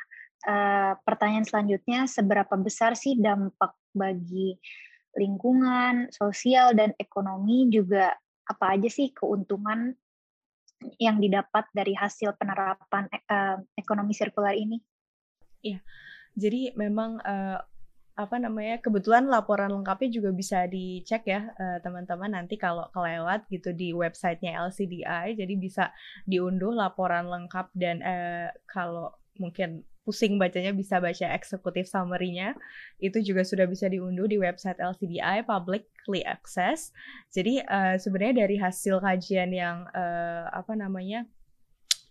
uh, 0.47 0.93
pertanyaan 1.03 1.43
selanjutnya, 1.43 2.07
seberapa 2.07 2.55
besar 2.55 2.95
sih 2.95 3.19
dampak 3.19 3.75
bagi 3.91 4.57
lingkungan, 5.19 6.11
sosial, 6.15 6.75
dan 6.75 6.95
ekonomi 6.99 7.67
juga 7.71 8.15
apa 8.47 8.79
aja 8.79 8.91
sih 8.91 9.11
keuntungan 9.11 9.95
yang 11.01 11.17
didapat 11.19 11.65
dari 11.73 11.97
hasil 11.97 12.37
penerapan 12.39 13.11
uh, 13.27 13.59
ekonomi 13.79 14.13
sirkular 14.13 14.53
ini? 14.53 14.79
Iya, 15.65 15.81
jadi 16.37 16.77
memang 16.77 17.19
uh, 17.25 17.59
apa 18.15 18.39
namanya 18.39 18.79
kebetulan 18.79 19.27
laporan 19.27 19.75
lengkapnya 19.75 20.23
juga 20.23 20.31
bisa 20.31 20.71
dicek 20.71 21.27
ya 21.27 21.51
uh, 21.59 21.79
teman-teman 21.83 22.31
nanti 22.31 22.55
kalau 22.55 22.87
kelewat 22.95 23.51
gitu 23.51 23.75
di 23.75 23.91
websitenya 23.91 24.55
LCDI 24.71 25.35
jadi 25.35 25.55
bisa 25.59 25.91
diunduh 26.23 26.71
laporan 26.71 27.27
lengkap 27.27 27.75
dan 27.75 27.99
uh, 28.07 28.55
kalau 28.71 29.11
mungkin 29.43 29.83
pusing 30.07 30.37
bacanya 30.37 30.71
bisa 30.77 31.01
baca 31.01 31.33
eksekutif 31.33 31.89
summary-nya. 31.89 32.53
Itu 33.01 33.25
juga 33.25 33.41
sudah 33.41 33.65
bisa 33.65 33.89
diunduh 33.89 34.29
di 34.29 34.37
website 34.37 34.77
LCDI 34.77 35.49
publicly 35.49 36.21
access 36.29 36.93
jadi 37.33 37.65
uh, 37.65 37.97
sebenarnya 37.97 38.45
dari 38.45 38.57
hasil 38.61 39.01
kajian 39.01 39.51
yang 39.51 39.89
uh, 39.97 40.53
apa 40.53 40.77
namanya 40.77 41.25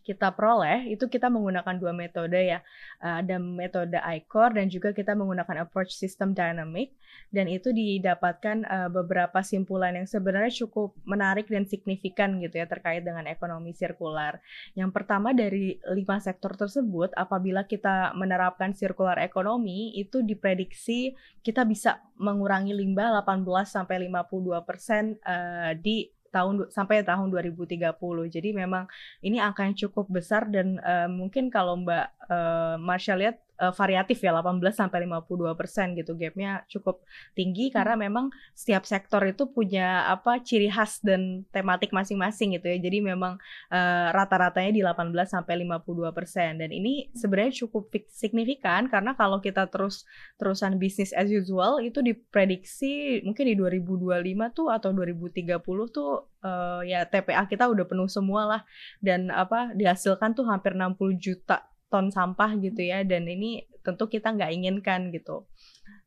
kita 0.03 0.35
peroleh 0.35 0.91
itu 0.91 1.07
kita 1.07 1.31
menggunakan 1.31 1.75
dua 1.79 1.95
metode 1.95 2.37
ya. 2.37 2.59
Uh, 2.99 3.23
ada 3.23 3.39
metode 3.39 3.97
ICOR 3.97 4.59
dan 4.59 4.67
juga 4.69 4.91
kita 4.91 5.15
menggunakan 5.17 5.65
approach 5.65 5.95
system 5.95 6.35
dynamic 6.37 6.93
dan 7.33 7.49
itu 7.49 7.73
didapatkan 7.73 8.67
uh, 8.67 8.89
beberapa 8.93 9.41
simpulan 9.41 9.97
yang 9.97 10.05
sebenarnya 10.05 10.53
cukup 10.67 10.93
menarik 11.07 11.49
dan 11.49 11.65
signifikan 11.65 12.37
gitu 12.43 12.61
ya 12.61 12.67
terkait 12.69 13.01
dengan 13.01 13.25
ekonomi 13.25 13.73
sirkular. 13.73 14.37
Yang 14.77 14.91
pertama 14.93 15.33
dari 15.33 15.81
lima 15.95 16.21
sektor 16.21 16.53
tersebut 16.53 17.15
apabila 17.17 17.65
kita 17.65 18.13
menerapkan 18.13 18.77
sirkular 18.77 19.17
ekonomi 19.23 19.95
itu 19.97 20.21
diprediksi 20.21 21.17
kita 21.41 21.65
bisa 21.65 21.99
mengurangi 22.21 22.71
limbah 22.71 23.23
18 23.25 23.43
sampai 23.65 24.07
52 24.07 24.63
persen 24.67 25.17
uh, 25.25 25.73
di 25.73 26.12
tahun 26.33 26.73
sampai 26.73 27.05
tahun 27.05 27.29
2030. 27.29 27.93
Jadi 28.33 28.49
memang 28.57 28.89
ini 29.21 29.37
angka 29.37 29.69
yang 29.69 29.77
cukup 29.77 30.09
besar 30.09 30.49
dan 30.49 30.81
uh, 30.81 31.05
mungkin 31.05 31.53
kalau 31.53 31.77
Mbak 31.77 32.05
uh, 32.27 32.75
Marsha 32.81 33.13
lihat 33.13 33.37
uh, 33.59 33.73
variatif 33.73 34.21
ya 34.23 34.33
18 34.33 34.61
sampai 34.73 35.05
52 35.05 35.53
persen 35.59 35.93
gitu. 35.93 36.17
Gapnya 36.17 36.65
cukup 36.69 37.05
tinggi 37.37 37.69
hmm. 37.69 37.73
karena 37.75 37.95
memang 37.97 38.25
setiap 38.57 38.87
sektor 38.87 39.21
itu 39.25 39.49
punya 39.49 40.09
apa 40.09 40.41
ciri 40.41 40.69
khas 40.71 41.03
dan 41.03 41.45
tematik 41.53 41.93
masing-masing 41.93 42.57
gitu 42.57 42.67
ya. 42.69 42.77
Jadi 42.81 43.03
memang 43.03 43.37
uh, 43.69 44.07
rata-ratanya 44.11 44.71
di 44.73 44.81
18 44.81 45.13
sampai 45.27 45.63
52 45.65 46.17
persen. 46.17 46.57
Dan 46.57 46.69
ini 46.73 47.09
sebenarnya 47.13 47.65
cukup 47.65 47.93
signifikan 48.09 48.89
karena 48.89 49.13
kalau 49.13 49.39
kita 49.43 49.69
terus 49.69 50.07
terusan 50.39 50.77
bisnis 50.81 51.13
as 51.13 51.29
usual 51.29 51.79
itu 51.83 52.01
diprediksi 52.01 53.21
mungkin 53.21 53.45
di 53.49 53.55
2025 53.57 54.57
tuh 54.57 54.67
atau 54.71 54.89
2030 54.91 55.61
tuh 55.93 56.11
uh, 56.41 56.81
ya 56.85 57.05
TPA 57.05 57.45
kita 57.45 57.69
udah 57.69 57.85
penuh 57.85 58.09
semua 58.09 58.47
lah. 58.47 58.61
Dan 59.03 59.29
apa 59.29 59.73
dihasilkan 59.75 60.33
tuh 60.33 60.47
hampir 60.49 60.73
60 60.73 60.97
juta 61.19 61.72
ton 61.93 62.09
sampah 62.09 62.57
gitu 62.57 62.81
ya 62.81 63.05
dan 63.05 63.29
ini 63.29 63.69
tentu 63.85 64.09
kita 64.09 64.33
nggak 64.33 64.49
inginkan 64.49 65.13
gitu. 65.13 65.45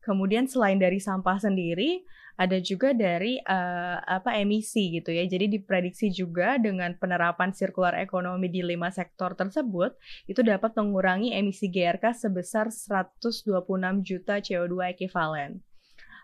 Kemudian 0.03 0.51
selain 0.51 0.75
dari 0.75 0.99
sampah 0.99 1.39
sendiri 1.39 2.03
ada 2.37 2.61
juga 2.61 2.93
dari 2.93 3.41
uh, 3.41 3.97
apa 4.03 4.37
emisi 4.37 4.93
gitu 4.93 5.09
ya. 5.09 5.25
Jadi 5.25 5.57
diprediksi 5.57 6.13
juga 6.13 6.61
dengan 6.61 6.93
penerapan 6.93 7.49
sirkular 7.55 7.97
ekonomi 7.97 8.51
di 8.51 8.61
lima 8.61 8.93
sektor 8.93 9.33
tersebut 9.33 9.97
itu 10.29 10.45
dapat 10.45 10.77
mengurangi 10.77 11.33
emisi 11.33 11.71
GRK 11.71 12.13
sebesar 12.13 12.69
126 12.69 13.57
juta 14.05 14.37
CO2 14.37 14.93
ekivalen. 14.93 15.65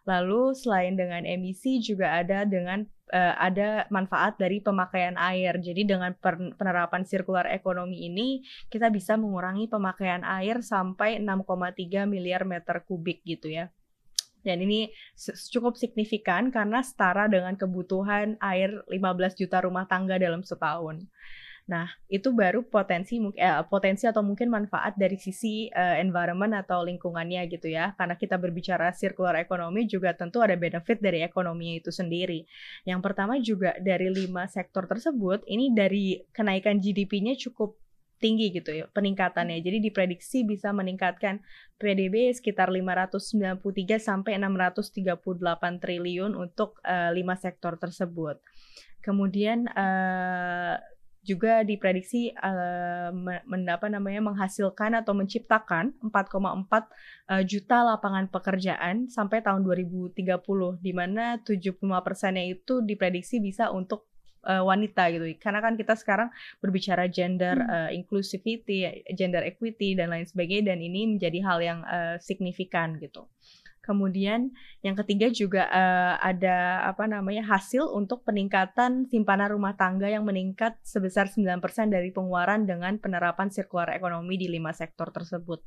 Lalu 0.03 0.53
selain 0.53 0.93
dengan 0.99 1.23
emisi 1.23 1.79
juga 1.79 2.19
ada 2.19 2.43
dengan 2.43 2.83
uh, 3.11 3.35
ada 3.35 3.89
manfaat 3.91 4.39
dari 4.39 4.63
pemakaian 4.63 5.17
air. 5.19 5.59
Jadi 5.59 5.83
dengan 5.83 6.15
penerapan 6.55 7.03
sirkular 7.03 7.49
ekonomi 7.51 8.07
ini 8.07 8.45
kita 8.71 8.87
bisa 8.93 9.19
mengurangi 9.19 9.67
pemakaian 9.67 10.23
air 10.23 10.63
sampai 10.63 11.19
6,3 11.19 12.07
miliar 12.07 12.47
meter 12.47 12.85
kubik 12.87 13.25
gitu 13.27 13.51
ya. 13.51 13.67
Dan 14.43 14.59
ini 14.59 14.91
cukup 15.55 15.79
signifikan 15.79 16.51
karena 16.51 16.83
setara 16.83 17.31
dengan 17.31 17.55
kebutuhan 17.55 18.35
air 18.43 18.83
15 18.91 19.39
juta 19.39 19.63
rumah 19.63 19.87
tangga 19.87 20.19
dalam 20.19 20.43
setahun. 20.43 21.07
Nah, 21.63 21.87
itu 22.11 22.35
baru 22.35 22.67
potensi 22.67 23.15
eh, 23.39 23.63
potensi 23.71 24.03
atau 24.03 24.19
mungkin 24.19 24.51
manfaat 24.51 24.99
dari 24.99 25.15
sisi 25.15 25.71
uh, 25.71 25.95
environment 25.95 26.51
atau 26.59 26.83
lingkungannya 26.83 27.47
gitu 27.47 27.71
ya. 27.71 27.95
Karena 27.95 28.19
kita 28.19 28.35
berbicara 28.35 28.91
circular 28.91 29.39
economy 29.39 29.87
juga 29.87 30.11
tentu 30.11 30.43
ada 30.43 30.59
benefit 30.59 30.99
dari 30.99 31.23
ekonomi 31.23 31.79
itu 31.79 31.87
sendiri. 31.87 32.43
Yang 32.83 32.99
pertama 32.99 33.39
juga 33.39 33.79
dari 33.79 34.11
lima 34.11 34.43
sektor 34.51 34.91
tersebut, 34.91 35.47
ini 35.47 35.71
dari 35.71 36.19
kenaikan 36.35 36.83
GDP-nya 36.83 37.39
cukup 37.39 37.79
tinggi 38.19 38.51
gitu 38.55 38.71
ya 38.71 38.85
peningkatannya. 38.91 39.59
Jadi 39.63 39.83
diprediksi 39.83 40.47
bisa 40.47 40.71
meningkatkan 40.71 41.43
PDB 41.79 42.31
sekitar 42.31 42.71
593 42.71 43.59
sampai 43.99 44.39
638 44.39 45.83
triliun 45.83 46.35
untuk 46.35 46.79
uh, 46.87 47.11
lima 47.11 47.35
sektor 47.35 47.75
tersebut. 47.75 48.39
Kemudian 49.03 49.67
uh, 49.75 50.79
juga 51.23 51.63
diprediksi 51.63 52.35
uh, 52.35 53.09
mendapat 53.47 53.87
namanya 53.87 54.19
menghasilkan 54.19 54.99
atau 54.99 55.15
menciptakan 55.15 55.95
4,4 56.03 56.11
uh, 56.11 57.43
juta 57.47 57.77
lapangan 57.95 58.27
pekerjaan 58.27 59.07
sampai 59.07 59.39
tahun 59.39 59.63
2030 59.63 60.19
di 60.83 60.91
mana 60.91 61.39
75 61.39 61.79
persennya 62.03 62.43
itu 62.43 62.83
diprediksi 62.83 63.39
bisa 63.39 63.71
untuk 63.71 64.11
uh, 64.43 64.63
wanita 64.67 65.09
gitu 65.15 65.25
karena 65.39 65.63
kan 65.63 65.73
kita 65.79 65.95
sekarang 65.95 66.29
berbicara 66.59 67.07
gender 67.07 67.55
hmm. 67.55 67.71
uh, 67.71 67.89
inclusivity, 67.95 69.07
gender 69.15 69.41
equity 69.47 69.95
dan 69.95 70.11
lain 70.11 70.27
sebagainya 70.27 70.75
dan 70.75 70.79
ini 70.83 71.15
menjadi 71.15 71.39
hal 71.43 71.59
yang 71.63 71.79
uh, 71.87 72.19
signifikan 72.19 72.99
gitu. 72.99 73.27
Kemudian 73.83 74.55
yang 74.79 74.95
ketiga 74.95 75.27
juga 75.27 75.67
uh, 75.67 76.15
ada 76.23 76.87
apa 76.87 77.03
namanya 77.03 77.43
hasil 77.43 77.83
untuk 77.91 78.23
peningkatan 78.23 79.11
simpanan 79.11 79.51
rumah 79.51 79.75
tangga 79.75 80.07
yang 80.07 80.23
meningkat 80.23 80.79
sebesar 80.87 81.27
9% 81.27 81.59
dari 81.91 82.15
pengeluaran 82.15 82.63
dengan 82.63 82.95
penerapan 82.95 83.51
sirkular 83.51 83.91
ekonomi 83.91 84.39
di 84.39 84.47
lima 84.47 84.71
sektor 84.71 85.11
tersebut. 85.11 85.59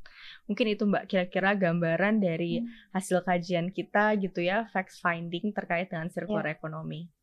Mungkin 0.49 0.65
itu 0.65 0.89
Mbak 0.89 1.05
kira-kira 1.05 1.53
gambaran 1.53 2.17
dari 2.17 2.65
hmm. 2.65 2.97
hasil 2.97 3.21
kajian 3.21 3.69
kita 3.69 4.17
gitu 4.17 4.41
ya, 4.41 4.65
facts 4.73 4.97
finding 4.97 5.53
terkait 5.53 5.93
dengan 5.93 6.09
sirkular 6.09 6.49
yeah. 6.49 6.57
ekonomi. 6.57 7.13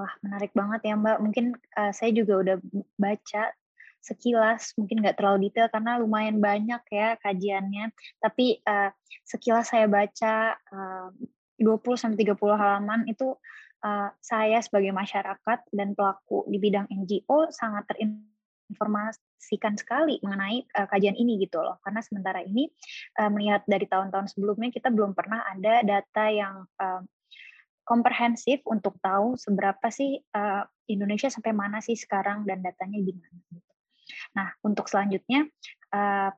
Wah, 0.00 0.16
menarik 0.24 0.56
banget 0.56 0.80
ya 0.88 0.94
Mbak. 0.96 1.18
Mungkin 1.20 1.46
uh, 1.76 1.92
saya 1.92 2.08
juga 2.16 2.40
udah 2.40 2.56
baca 2.96 3.52
sekilas, 4.00 4.72
mungkin 4.80 5.04
nggak 5.04 5.20
terlalu 5.20 5.48
detail 5.48 5.68
karena 5.68 6.00
lumayan 6.00 6.40
banyak 6.40 6.82
ya 6.90 7.20
kajiannya. 7.20 7.92
Tapi 8.18 8.64
uh, 8.64 8.90
sekilas 9.28 9.70
saya 9.70 9.86
baca 9.86 10.56
uh, 10.72 11.08
20 11.60 12.00
sampai 12.00 12.24
30 12.24 12.40
halaman 12.56 13.04
itu 13.04 13.36
uh, 13.84 14.08
saya 14.20 14.58
sebagai 14.64 14.90
masyarakat 14.96 15.58
dan 15.70 15.92
pelaku 15.92 16.48
di 16.48 16.56
bidang 16.56 16.88
NGO 16.88 17.52
sangat 17.52 17.84
terinformasikan 17.92 19.76
sekali 19.76 20.16
mengenai 20.24 20.64
uh, 20.80 20.88
kajian 20.88 21.16
ini 21.16 21.36
gitu 21.44 21.60
loh. 21.60 21.76
Karena 21.84 22.00
sementara 22.00 22.40
ini 22.40 22.72
uh, 23.20 23.28
melihat 23.28 23.64
dari 23.68 23.84
tahun-tahun 23.84 24.32
sebelumnya 24.32 24.72
kita 24.72 24.88
belum 24.88 25.12
pernah 25.12 25.44
ada 25.44 25.84
data 25.84 26.24
yang 26.32 26.64
uh, 26.80 27.04
komprehensif 27.84 28.62
untuk 28.70 28.96
tahu 29.02 29.34
seberapa 29.34 29.90
sih 29.90 30.22
uh, 30.32 30.62
Indonesia 30.86 31.26
sampai 31.26 31.50
mana 31.50 31.82
sih 31.82 31.98
sekarang 31.98 32.46
dan 32.46 32.62
datanya 32.62 33.02
gimana. 33.02 33.36
Gitu. 33.50 33.69
Nah, 34.36 34.54
untuk 34.64 34.86
selanjutnya 34.86 35.46
uh, 35.94 36.30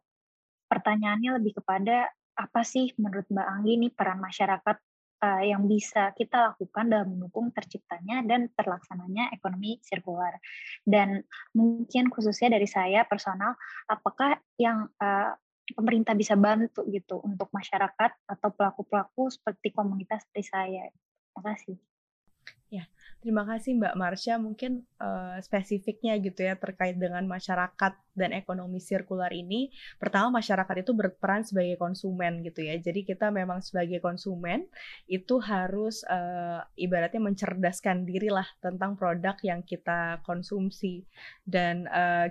pertanyaannya 0.69 1.37
lebih 1.41 1.61
kepada 1.61 2.09
apa 2.33 2.61
sih 2.65 2.97
menurut 2.97 3.29
Mbak 3.29 3.49
Anggi 3.49 3.73
nih 3.77 3.93
peran 3.93 4.19
masyarakat 4.19 4.77
uh, 5.23 5.43
yang 5.45 5.69
bisa 5.69 6.11
kita 6.17 6.53
lakukan 6.53 6.89
dalam 6.91 7.13
mendukung 7.13 7.55
terciptanya 7.55 8.27
dan 8.27 8.51
terlaksananya 8.57 9.31
ekonomi 9.31 9.79
sirkular. 9.85 10.37
Dan 10.83 11.23
mungkin 11.55 12.11
khususnya 12.11 12.57
dari 12.57 12.67
saya 12.67 13.07
personal, 13.07 13.55
apakah 13.87 14.41
yang 14.59 14.91
uh, 14.99 15.33
pemerintah 15.77 16.19
bisa 16.19 16.35
bantu 16.35 16.83
gitu 16.91 17.23
untuk 17.23 17.49
masyarakat 17.55 18.11
atau 18.27 18.49
pelaku-pelaku 18.51 19.31
seperti 19.31 19.71
komunitas 19.71 20.27
seperti 20.27 20.45
saya. 20.51 20.85
Terima 20.91 21.41
kasih. 21.55 21.92
Terima 23.23 23.47
kasih 23.47 23.79
Mbak 23.79 23.95
Marsha. 23.95 24.35
Mungkin 24.35 24.83
uh, 24.99 25.39
spesifiknya 25.39 26.19
gitu 26.19 26.43
ya 26.43 26.59
terkait 26.59 26.99
dengan 26.99 27.23
masyarakat 27.31 27.95
dan 28.19 28.31
ekonomi 28.35 28.83
sirkular 28.83 29.31
ini. 29.31 29.71
Pertama 29.95 30.43
masyarakat 30.43 30.83
itu 30.83 30.91
berperan 30.91 31.47
sebagai 31.47 31.79
konsumen 31.79 32.43
gitu 32.43 32.67
ya. 32.67 32.75
Jadi 32.83 33.07
kita 33.07 33.31
memang 33.31 33.63
sebagai 33.63 34.03
konsumen 34.03 34.67
itu 35.07 35.39
harus 35.39 36.03
uh, 36.11 36.67
ibaratnya 36.75 37.23
mencerdaskan 37.23 38.03
diri 38.11 38.27
lah 38.27 38.51
tentang 38.59 38.99
produk 38.99 39.39
yang 39.47 39.63
kita 39.63 40.19
konsumsi 40.27 41.07
dan 41.47 41.87
uh, 41.95 42.27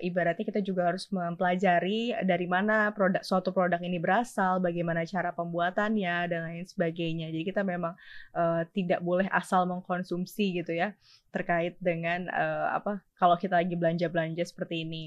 ibaratnya 0.00 0.44
kita 0.44 0.60
juga 0.64 0.90
harus 0.90 1.06
mempelajari 1.12 2.16
dari 2.24 2.46
mana 2.48 2.90
produk 2.92 3.22
suatu 3.22 3.54
produk 3.54 3.78
ini 3.80 4.00
berasal, 4.00 4.58
bagaimana 4.58 5.06
cara 5.06 5.30
pembuatannya 5.30 6.16
dan 6.28 6.40
lain 6.50 6.66
sebagainya. 6.66 7.30
Jadi 7.30 7.44
kita 7.44 7.62
memang 7.62 7.94
uh, 8.34 8.62
tidak 8.72 9.00
boleh 9.04 9.28
asal 9.30 9.68
mengkonsumsi 9.68 10.60
gitu 10.60 10.74
ya 10.74 10.92
terkait 11.30 11.74
dengan 11.82 12.30
uh, 12.30 12.78
apa 12.78 13.02
kalau 13.18 13.34
kita 13.38 13.58
lagi 13.60 13.74
belanja-belanja 13.74 14.44
seperti 14.46 14.86
ini. 14.86 15.04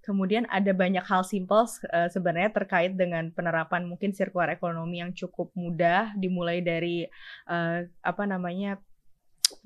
Kemudian 0.00 0.48
ada 0.48 0.72
banyak 0.72 1.04
hal 1.04 1.22
simpel 1.28 1.68
uh, 1.68 2.08
sebenarnya 2.08 2.50
terkait 2.56 2.96
dengan 2.96 3.28
penerapan 3.30 3.84
mungkin 3.84 4.16
sirkular 4.16 4.48
ekonomi 4.48 5.04
yang 5.04 5.12
cukup 5.12 5.52
mudah 5.52 6.16
dimulai 6.16 6.64
dari 6.64 7.04
uh, 7.44 7.84
apa 8.00 8.24
namanya 8.24 8.80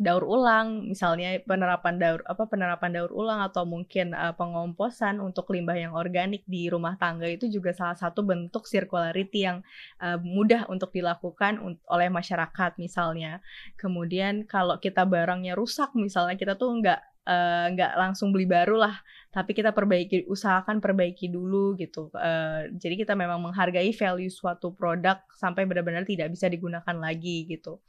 daur 0.01 0.25
ulang, 0.25 0.91
misalnya 0.91 1.39
penerapan 1.45 2.01
daur 2.01 2.21
apa 2.25 2.45
penerapan 2.49 2.91
daur 2.97 3.13
ulang 3.13 3.41
atau 3.45 3.69
mungkin 3.69 4.13
uh, 4.17 4.33
pengomposan 4.35 5.21
untuk 5.21 5.51
limbah 5.53 5.77
yang 5.77 5.93
organik 5.93 6.43
di 6.49 6.67
rumah 6.69 6.97
tangga 6.97 7.29
itu 7.29 7.51
juga 7.51 7.73
salah 7.77 7.99
satu 7.99 8.25
bentuk 8.25 8.65
circularity 8.65 9.47
yang 9.47 9.59
uh, 10.01 10.19
mudah 10.21 10.67
untuk 10.73 10.91
dilakukan 10.91 11.61
oleh 11.89 12.09
masyarakat 12.09 12.77
misalnya. 12.81 13.45
Kemudian 13.77 14.49
kalau 14.49 14.81
kita 14.81 15.05
barangnya 15.05 15.57
rusak 15.59 15.93
misalnya 15.99 16.35
kita 16.35 16.57
tuh 16.57 16.73
nggak 16.81 17.01
uh, 17.29 17.67
nggak 17.73 17.93
langsung 17.97 18.31
beli 18.31 18.47
baru 18.49 18.79
lah, 18.79 18.97
tapi 19.33 19.57
kita 19.57 19.73
perbaiki, 19.73 20.29
usahakan 20.29 20.79
perbaiki 20.79 21.33
dulu 21.33 21.75
gitu. 21.81 22.13
Uh, 22.15 22.71
jadi 22.77 23.05
kita 23.05 23.13
memang 23.17 23.41
menghargai 23.41 23.91
value 23.93 24.31
suatu 24.31 24.73
produk 24.73 25.21
sampai 25.35 25.65
benar-benar 25.67 26.05
tidak 26.07 26.31
bisa 26.31 26.47
digunakan 26.47 26.97
lagi 26.97 27.49
gitu. 27.49 27.81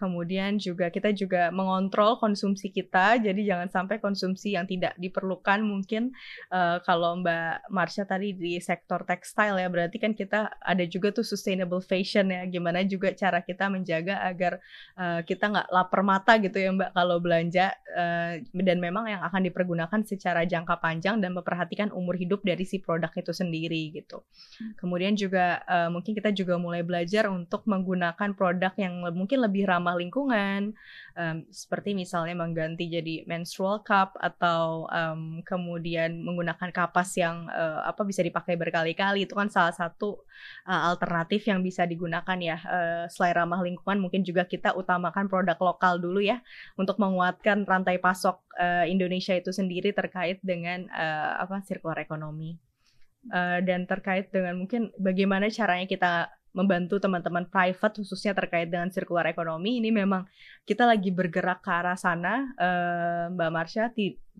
Kemudian 0.00 0.56
juga 0.56 0.88
kita 0.88 1.12
juga 1.12 1.52
mengontrol 1.52 2.16
konsumsi 2.16 2.72
kita, 2.72 3.20
jadi 3.20 3.36
jangan 3.36 3.68
sampai 3.68 4.00
konsumsi 4.00 4.56
yang 4.56 4.64
tidak 4.64 4.96
diperlukan 4.96 5.60
mungkin 5.60 6.16
uh, 6.48 6.80
kalau 6.88 7.20
Mbak 7.20 7.68
Marsha 7.68 8.08
tadi 8.08 8.32
di 8.32 8.56
sektor 8.64 9.04
tekstil 9.04 9.60
ya, 9.60 9.68
berarti 9.68 10.00
kan 10.00 10.16
kita 10.16 10.56
ada 10.56 10.84
juga 10.88 11.12
tuh 11.12 11.28
sustainable 11.28 11.84
fashion 11.84 12.32
ya, 12.32 12.48
gimana 12.48 12.80
juga 12.88 13.12
cara 13.12 13.44
kita 13.44 13.68
menjaga 13.68 14.24
agar 14.24 14.56
uh, 14.96 15.20
kita 15.20 15.52
nggak 15.52 15.68
lapar 15.68 16.00
mata 16.00 16.40
gitu 16.40 16.56
ya 16.56 16.72
Mbak 16.72 16.96
kalau 16.96 17.20
belanja 17.20 17.76
uh, 17.92 18.40
dan 18.40 18.78
memang 18.80 19.04
yang 19.04 19.20
akan 19.20 19.44
dipergunakan 19.52 20.00
secara 20.08 20.48
jangka 20.48 20.80
panjang 20.80 21.20
dan 21.20 21.36
memperhatikan 21.36 21.92
umur 21.92 22.16
hidup 22.16 22.40
dari 22.40 22.64
si 22.64 22.80
produk 22.80 23.12
itu 23.12 23.36
sendiri 23.36 23.92
gitu. 23.92 24.24
Hmm. 24.56 24.72
Kemudian 24.80 25.12
juga 25.12 25.60
uh, 25.68 25.92
mungkin 25.92 26.16
kita 26.16 26.32
juga 26.32 26.56
mulai 26.56 26.80
belajar 26.80 27.28
untuk 27.28 27.68
menggunakan 27.68 28.32
produk 28.32 28.72
yang 28.80 29.04
mungkin 29.12 29.44
lebih 29.44 29.68
ramah 29.68 29.89
ramah 29.90 29.98
lingkungan, 29.98 30.60
um, 31.18 31.36
seperti 31.50 31.98
misalnya 31.98 32.38
mengganti 32.38 32.86
jadi 32.86 33.26
menstrual 33.26 33.82
cup 33.82 34.14
atau 34.22 34.86
um, 34.86 35.42
kemudian 35.42 36.22
menggunakan 36.22 36.70
kapas 36.70 37.18
yang 37.18 37.50
uh, 37.50 37.82
apa 37.82 38.06
bisa 38.06 38.22
dipakai 38.22 38.54
berkali-kali 38.54 39.26
itu 39.26 39.34
kan 39.34 39.50
salah 39.50 39.74
satu 39.74 40.22
uh, 40.70 40.82
alternatif 40.94 41.50
yang 41.50 41.58
bisa 41.66 41.82
digunakan 41.90 42.38
ya. 42.38 42.62
Uh, 42.62 43.04
selain 43.10 43.34
ramah 43.34 43.58
lingkungan, 43.66 43.98
mungkin 43.98 44.22
juga 44.22 44.46
kita 44.46 44.78
utamakan 44.78 45.26
produk 45.26 45.58
lokal 45.58 45.98
dulu 45.98 46.22
ya 46.22 46.38
untuk 46.78 47.02
menguatkan 47.02 47.66
rantai 47.66 47.98
pasok 47.98 48.38
uh, 48.62 48.86
Indonesia 48.86 49.34
itu 49.34 49.50
sendiri 49.50 49.90
terkait 49.90 50.38
dengan 50.46 50.86
uh, 50.94 51.42
apa 51.42 51.66
sirkular 51.66 51.98
ekonomi. 51.98 52.54
Uh, 53.20 53.60
dan 53.60 53.84
terkait 53.84 54.32
dengan 54.32 54.56
mungkin 54.56 54.88
bagaimana 54.96 55.52
caranya 55.52 55.84
kita 55.84 56.32
membantu 56.50 56.98
teman-teman 56.98 57.46
private 57.46 58.02
khususnya 58.02 58.34
terkait 58.34 58.66
dengan 58.66 58.90
sirkular 58.90 59.26
ekonomi. 59.30 59.78
Ini 59.78 59.90
memang 59.94 60.26
kita 60.66 60.86
lagi 60.86 61.10
bergerak 61.14 61.62
ke 61.62 61.70
arah 61.70 61.98
sana 61.98 62.50
uh, 62.58 63.24
Mbak 63.30 63.50
Marsha 63.50 63.84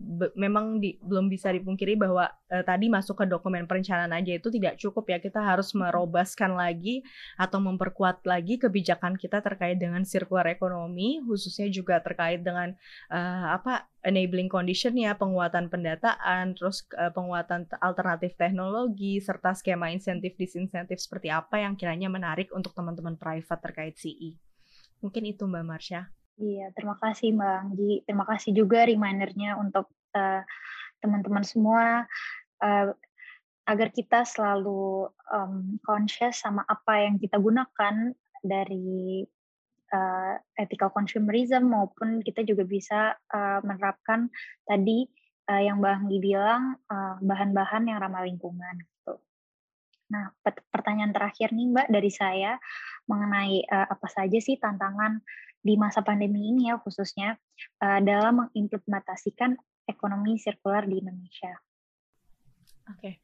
be, 0.01 0.33
memang 0.33 0.81
di, 0.81 0.97
belum 1.05 1.29
bisa 1.29 1.53
dipungkiri 1.53 2.01
bahwa 2.01 2.27
uh, 2.27 2.65
tadi 2.65 2.89
masuk 2.89 3.21
ke 3.21 3.25
dokumen 3.29 3.69
perencanaan 3.69 4.11
aja 4.17 4.33
itu 4.33 4.49
tidak 4.49 4.81
cukup 4.81 5.05
ya 5.13 5.19
kita 5.21 5.39
harus 5.45 5.77
merobaskan 5.77 6.57
lagi 6.57 7.05
atau 7.37 7.61
memperkuat 7.61 8.25
lagi 8.25 8.57
kebijakan 8.57 9.21
kita 9.21 9.45
terkait 9.45 9.77
dengan 9.77 10.03
sirkular 10.03 10.49
ekonomi 10.49 11.21
khususnya 11.29 11.69
juga 11.69 12.01
terkait 12.01 12.41
dengan 12.41 12.73
uh, 13.13 13.55
apa 13.55 13.87
enabling 14.01 14.49
condition 14.49 14.97
ya 14.97 15.13
penguatan 15.13 15.69
pendataan 15.69 16.57
terus 16.57 16.89
uh, 16.97 17.13
penguatan 17.13 17.69
alternatif 17.85 18.33
teknologi 18.41 19.21
serta 19.21 19.53
skema 19.53 19.93
insentif 19.93 20.33
disinsentif 20.41 20.97
seperti 20.97 21.29
apa 21.29 21.61
yang 21.61 21.77
kiranya 21.77 22.09
menarik 22.09 22.49
untuk 22.57 22.73
teman-teman 22.73 23.21
private 23.21 23.61
terkait 23.61 23.95
CE 24.01 24.41
mungkin 25.01 25.25
itu 25.25 25.49
Mbak 25.49 25.65
Marsha. 25.65 26.20
Iya, 26.41 26.73
terima 26.73 26.97
kasih 26.97 27.37
Mbak 27.37 27.55
Anggi. 27.61 27.93
Terima 28.09 28.25
kasih 28.25 28.51
juga 28.57 28.89
remindernya 28.89 29.61
untuk 29.61 29.93
uh, 30.17 30.41
teman-teman 31.05 31.45
semua 31.45 32.09
uh, 32.65 32.89
agar 33.69 33.89
kita 33.93 34.25
selalu 34.25 35.13
um, 35.29 35.77
conscious 35.85 36.41
sama 36.41 36.65
apa 36.65 37.05
yang 37.05 37.21
kita 37.21 37.37
gunakan 37.37 38.17
dari 38.41 39.21
uh, 39.93 40.35
ethical 40.57 40.89
consumerism 40.97 41.69
maupun 41.69 42.25
kita 42.25 42.41
juga 42.41 42.65
bisa 42.65 43.21
uh, 43.37 43.61
menerapkan 43.61 44.33
tadi 44.65 45.05
uh, 45.53 45.61
yang 45.61 45.77
Mbak 45.85 45.93
Anggi 45.93 46.19
bilang 46.25 46.81
bahan-bahan 47.21 47.85
uh, 47.85 47.89
yang 47.93 47.99
ramah 48.01 48.25
lingkungan. 48.25 48.81
Gitu. 48.81 49.15
Nah, 50.17 50.33
pertanyaan 50.73 51.13
terakhir 51.13 51.53
nih 51.53 51.69
Mbak 51.69 51.89
dari 51.93 52.09
saya 52.09 52.57
mengenai 53.05 53.61
uh, 53.69 53.93
apa 53.93 54.09
saja 54.09 54.41
sih 54.41 54.57
tantangan 54.57 55.21
di 55.61 55.77
masa 55.77 56.01
pandemi 56.01 56.49
ini 56.49 56.73
ya 56.73 56.81
khususnya 56.81 57.37
uh, 57.85 58.01
dalam 58.01 58.49
mengimplementasikan 58.49 59.57
ekonomi 59.85 60.41
sirkular 60.41 60.89
di 60.89 61.01
Indonesia. 61.01 61.53
Oke. 62.89 62.97
Okay. 62.97 63.15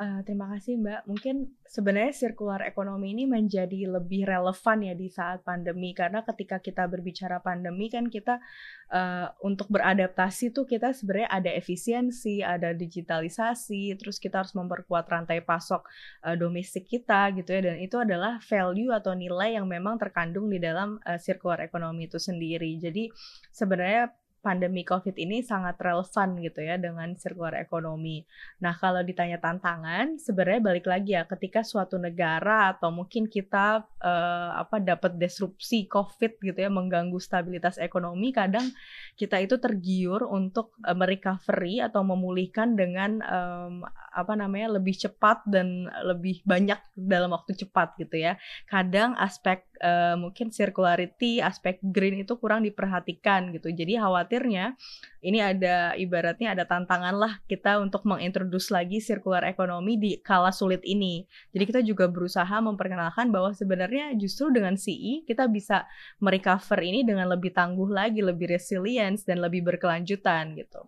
Uh, 0.00 0.24
terima 0.24 0.48
kasih 0.56 0.80
Mbak. 0.80 1.12
Mungkin 1.12 1.60
sebenarnya 1.68 2.16
sirkular 2.16 2.64
ekonomi 2.64 3.12
ini 3.12 3.28
menjadi 3.28 3.84
lebih 3.84 4.24
relevan 4.24 4.80
ya 4.80 4.96
di 4.96 5.12
saat 5.12 5.44
pandemi 5.44 5.92
karena 5.92 6.24
ketika 6.24 6.56
kita 6.56 6.88
berbicara 6.88 7.36
pandemi 7.44 7.92
kan 7.92 8.08
kita 8.08 8.40
uh, 8.88 9.28
untuk 9.44 9.68
beradaptasi 9.68 10.56
tuh 10.56 10.64
kita 10.64 10.96
sebenarnya 10.96 11.28
ada 11.28 11.52
efisiensi, 11.52 12.40
ada 12.40 12.72
digitalisasi, 12.72 13.92
terus 14.00 14.16
kita 14.16 14.40
harus 14.40 14.56
memperkuat 14.56 15.04
rantai 15.04 15.44
pasok 15.44 15.84
uh, 16.24 16.32
domestik 16.32 16.88
kita 16.88 17.36
gitu 17.36 17.52
ya 17.52 17.68
dan 17.68 17.76
itu 17.76 18.00
adalah 18.00 18.40
value 18.40 18.96
atau 18.96 19.12
nilai 19.12 19.60
yang 19.60 19.68
memang 19.68 20.00
terkandung 20.00 20.48
di 20.48 20.56
dalam 20.56 20.96
uh, 21.04 21.20
ekonomi 21.60 22.08
itu 22.08 22.16
sendiri. 22.16 22.72
Jadi 22.80 23.12
sebenarnya 23.52 24.16
pandemi 24.40 24.82
COVID 24.82 25.14
ini 25.20 25.44
sangat 25.44 25.78
relevan 25.78 26.40
gitu 26.40 26.60
ya 26.64 26.80
dengan 26.80 27.14
circular 27.14 27.60
economy. 27.60 28.24
Nah, 28.64 28.74
kalau 28.76 29.04
ditanya 29.04 29.38
tantangan, 29.38 30.16
sebenarnya 30.18 30.60
balik 30.60 30.86
lagi 30.88 31.14
ya 31.14 31.28
ketika 31.28 31.60
suatu 31.60 32.00
negara 32.00 32.74
atau 32.74 32.88
mungkin 32.90 33.28
kita 33.28 33.84
uh, 34.00 34.50
apa 34.58 34.80
dapat 34.80 35.20
disrupsi 35.20 35.86
COVID 35.86 36.40
gitu 36.40 36.58
ya 36.58 36.72
mengganggu 36.72 37.16
stabilitas 37.20 37.76
ekonomi, 37.78 38.32
kadang 38.34 38.68
kita 39.14 39.38
itu 39.38 39.60
tergiur 39.60 40.26
untuk 40.26 40.74
uh, 40.82 40.96
merecovery 40.96 41.84
atau 41.84 42.02
memulihkan 42.02 42.74
dengan 42.74 43.20
um, 43.22 43.84
apa 44.10 44.34
namanya 44.34 44.80
lebih 44.80 44.98
cepat 44.98 45.46
dan 45.46 45.86
lebih 46.02 46.42
banyak 46.42 46.80
dalam 46.98 47.30
waktu 47.30 47.54
cepat 47.54 47.94
gitu 48.00 48.18
ya. 48.18 48.34
Kadang 48.66 49.14
aspek 49.14 49.69
uh, 49.80 50.14
mungkin 50.16 50.52
circularity, 50.52 51.40
aspek 51.40 51.80
green 51.82 52.22
itu 52.22 52.36
kurang 52.36 52.62
diperhatikan 52.62 53.50
gitu. 53.56 53.72
Jadi 53.72 53.96
khawatirnya 53.96 54.76
ini 55.20 55.40
ada 55.40 55.92
ibaratnya 55.96 56.56
ada 56.56 56.64
tantangan 56.64 57.16
lah 57.16 57.40
kita 57.44 57.80
untuk 57.80 58.04
mengintroduce 58.08 58.72
lagi 58.72 59.00
circular 59.00 59.44
economy 59.48 59.96
di 60.00 60.10
kala 60.20 60.52
sulit 60.52 60.80
ini. 60.84 61.24
Jadi 61.52 61.64
kita 61.64 61.80
juga 61.84 62.08
berusaha 62.08 62.60
memperkenalkan 62.60 63.28
bahwa 63.32 63.52
sebenarnya 63.52 64.16
justru 64.16 64.52
dengan 64.52 64.76
CE 64.76 65.24
kita 65.24 65.48
bisa 65.48 65.84
merecover 66.22 66.80
ini 66.80 67.04
dengan 67.04 67.28
lebih 67.28 67.52
tangguh 67.52 67.88
lagi, 67.88 68.20
lebih 68.24 68.48
resilience 68.52 69.24
dan 69.24 69.40
lebih 69.40 69.64
berkelanjutan 69.64 70.56
gitu. 70.56 70.84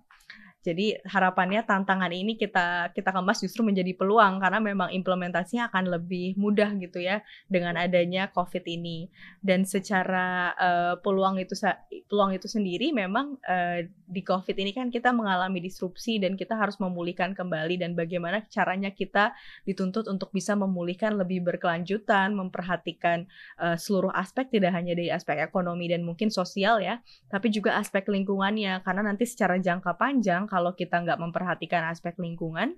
Jadi 0.63 0.95
harapannya 1.03 1.67
tantangan 1.67 2.15
ini 2.15 2.39
kita 2.39 2.95
kita 2.95 3.11
kemas 3.11 3.43
justru 3.43 3.67
menjadi 3.67 3.99
peluang 3.99 4.39
karena 4.39 4.63
memang 4.63 4.95
implementasinya 4.95 5.75
akan 5.75 5.99
lebih 5.99 6.39
mudah 6.39 6.71
gitu 6.79 7.03
ya 7.03 7.19
dengan 7.51 7.75
adanya 7.75 8.31
COVID 8.31 8.63
ini. 8.71 9.11
Dan 9.43 9.67
secara 9.67 10.55
uh, 10.55 10.95
peluang 11.03 11.43
itu 11.43 11.59
peluang 12.07 12.39
itu 12.39 12.47
sendiri 12.47 12.95
memang 12.95 13.35
uh, 13.43 13.83
di 14.07 14.23
COVID 14.23 14.55
ini 14.55 14.71
kan 14.71 14.93
kita 14.93 15.11
mengalami 15.11 15.59
disrupsi 15.59 16.23
dan 16.23 16.39
kita 16.39 16.55
harus 16.55 16.79
memulihkan 16.79 17.35
kembali 17.35 17.83
dan 17.83 17.99
bagaimana 17.99 18.47
caranya 18.47 18.95
kita 18.95 19.35
dituntut 19.67 20.07
untuk 20.07 20.31
bisa 20.31 20.55
memulihkan 20.55 21.19
lebih 21.19 21.43
berkelanjutan, 21.43 22.39
memperhatikan 22.39 23.27
uh, 23.59 23.75
seluruh 23.75 24.15
aspek 24.15 24.47
tidak 24.53 24.77
hanya 24.79 24.95
dari 24.95 25.11
aspek 25.11 25.43
ekonomi 25.43 25.91
dan 25.91 26.07
mungkin 26.07 26.31
sosial 26.31 26.79
ya, 26.79 27.03
tapi 27.33 27.51
juga 27.51 27.81
aspek 27.81 28.07
lingkungannya 28.07 28.85
karena 28.87 29.03
nanti 29.03 29.27
secara 29.27 29.59
jangka 29.59 29.97
panjang 29.97 30.45
kalau 30.53 30.77
kita 30.77 31.01
nggak 31.01 31.17
memperhatikan 31.17 31.89
aspek 31.89 32.13
lingkungan, 32.21 32.77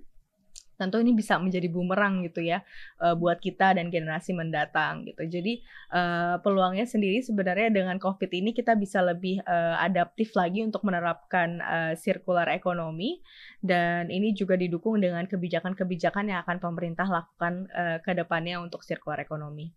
tentu 0.75 0.99
ini 0.99 1.15
bisa 1.15 1.39
menjadi 1.39 1.71
bumerang 1.71 2.23
gitu 2.27 2.43
ya 2.43 2.61
uh, 2.99 3.15
buat 3.15 3.39
kita 3.39 3.79
dan 3.79 3.87
generasi 3.87 4.35
mendatang 4.35 5.07
gitu. 5.07 5.23
Jadi 5.27 5.63
uh, 5.95 6.39
peluangnya 6.43 6.83
sendiri 6.83 7.23
sebenarnya 7.23 7.71
dengan 7.71 7.97
COVID 7.99 8.31
ini 8.31 8.51
kita 8.51 8.75
bisa 8.75 8.99
lebih 8.99 9.39
uh, 9.47 9.79
adaptif 9.79 10.35
lagi 10.35 10.63
untuk 10.63 10.83
menerapkan 10.83 11.57
circular 11.97 12.47
economy 12.51 13.23
dan 13.63 14.11
ini 14.11 14.35
juga 14.35 14.59
didukung 14.59 14.99
dengan 14.99 15.23
kebijakan-kebijakan 15.25 16.31
yang 16.31 16.39
akan 16.43 16.57
pemerintah 16.59 17.07
lakukan 17.07 17.67
ke 18.03 18.11
depannya 18.13 18.59
untuk 18.59 18.83
circular 18.83 19.19
economy. 19.23 19.71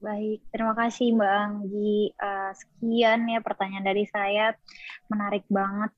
Baik, 0.00 0.44
terima 0.52 0.74
kasih 0.76 1.16
Mbak 1.16 1.32
Anggi. 1.32 2.12
Sekian 2.56 3.28
ya 3.30 3.40
pertanyaan 3.40 3.86
dari 3.86 4.04
saya, 4.08 4.52
menarik 5.08 5.44
banget. 5.48 5.92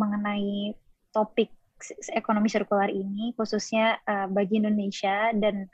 Mengenai 0.00 0.72
topik 1.12 1.52
ekonomi 2.12 2.48
sirkular 2.48 2.88
ini 2.88 3.32
khususnya 3.36 4.00
uh, 4.04 4.28
bagi 4.32 4.60
Indonesia 4.60 5.32
dan 5.36 5.68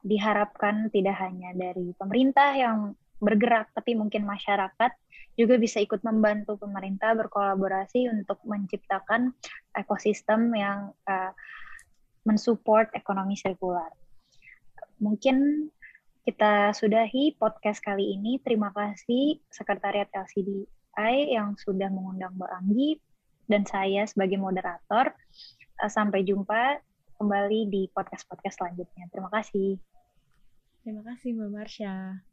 diharapkan 0.00 0.88
tidak 0.88 1.16
hanya 1.20 1.52
dari 1.52 1.92
pemerintah 1.96 2.56
yang 2.56 2.96
bergerak 3.20 3.68
tapi 3.76 3.92
mungkin 3.92 4.24
masyarakat 4.24 4.92
juga 5.36 5.60
bisa 5.60 5.80
ikut 5.80 6.00
membantu 6.04 6.56
pemerintah 6.56 7.12
berkolaborasi 7.16 8.08
untuk 8.08 8.40
menciptakan 8.48 9.32
ekosistem 9.76 10.52
yang 10.56 10.92
uh, 11.08 11.32
mensupport 12.24 12.92
ekonomi 12.96 13.36
sirkular. 13.36 13.92
Mungkin 15.00 15.68
kita 16.28 16.76
sudahi 16.76 17.40
podcast 17.40 17.80
kali 17.80 18.12
ini. 18.12 18.36
Terima 18.44 18.68
kasih 18.76 19.40
Sekretariat 19.48 20.12
LCDI 20.12 21.32
yang 21.32 21.56
sudah 21.56 21.88
mengundang 21.88 22.36
Mbak 22.36 22.52
Anggi 22.52 22.90
dan 23.50 23.66
saya 23.66 24.06
sebagai 24.06 24.38
moderator. 24.38 25.10
Eh, 25.82 25.90
sampai 25.90 26.22
jumpa 26.22 26.78
kembali 27.18 27.66
di 27.66 27.90
podcast-podcast 27.90 28.62
selanjutnya. 28.62 29.10
Terima 29.10 29.28
kasih. 29.34 29.76
Terima 30.86 31.02
kasih 31.04 31.36
Mbak 31.36 31.50
Marsha. 31.50 32.29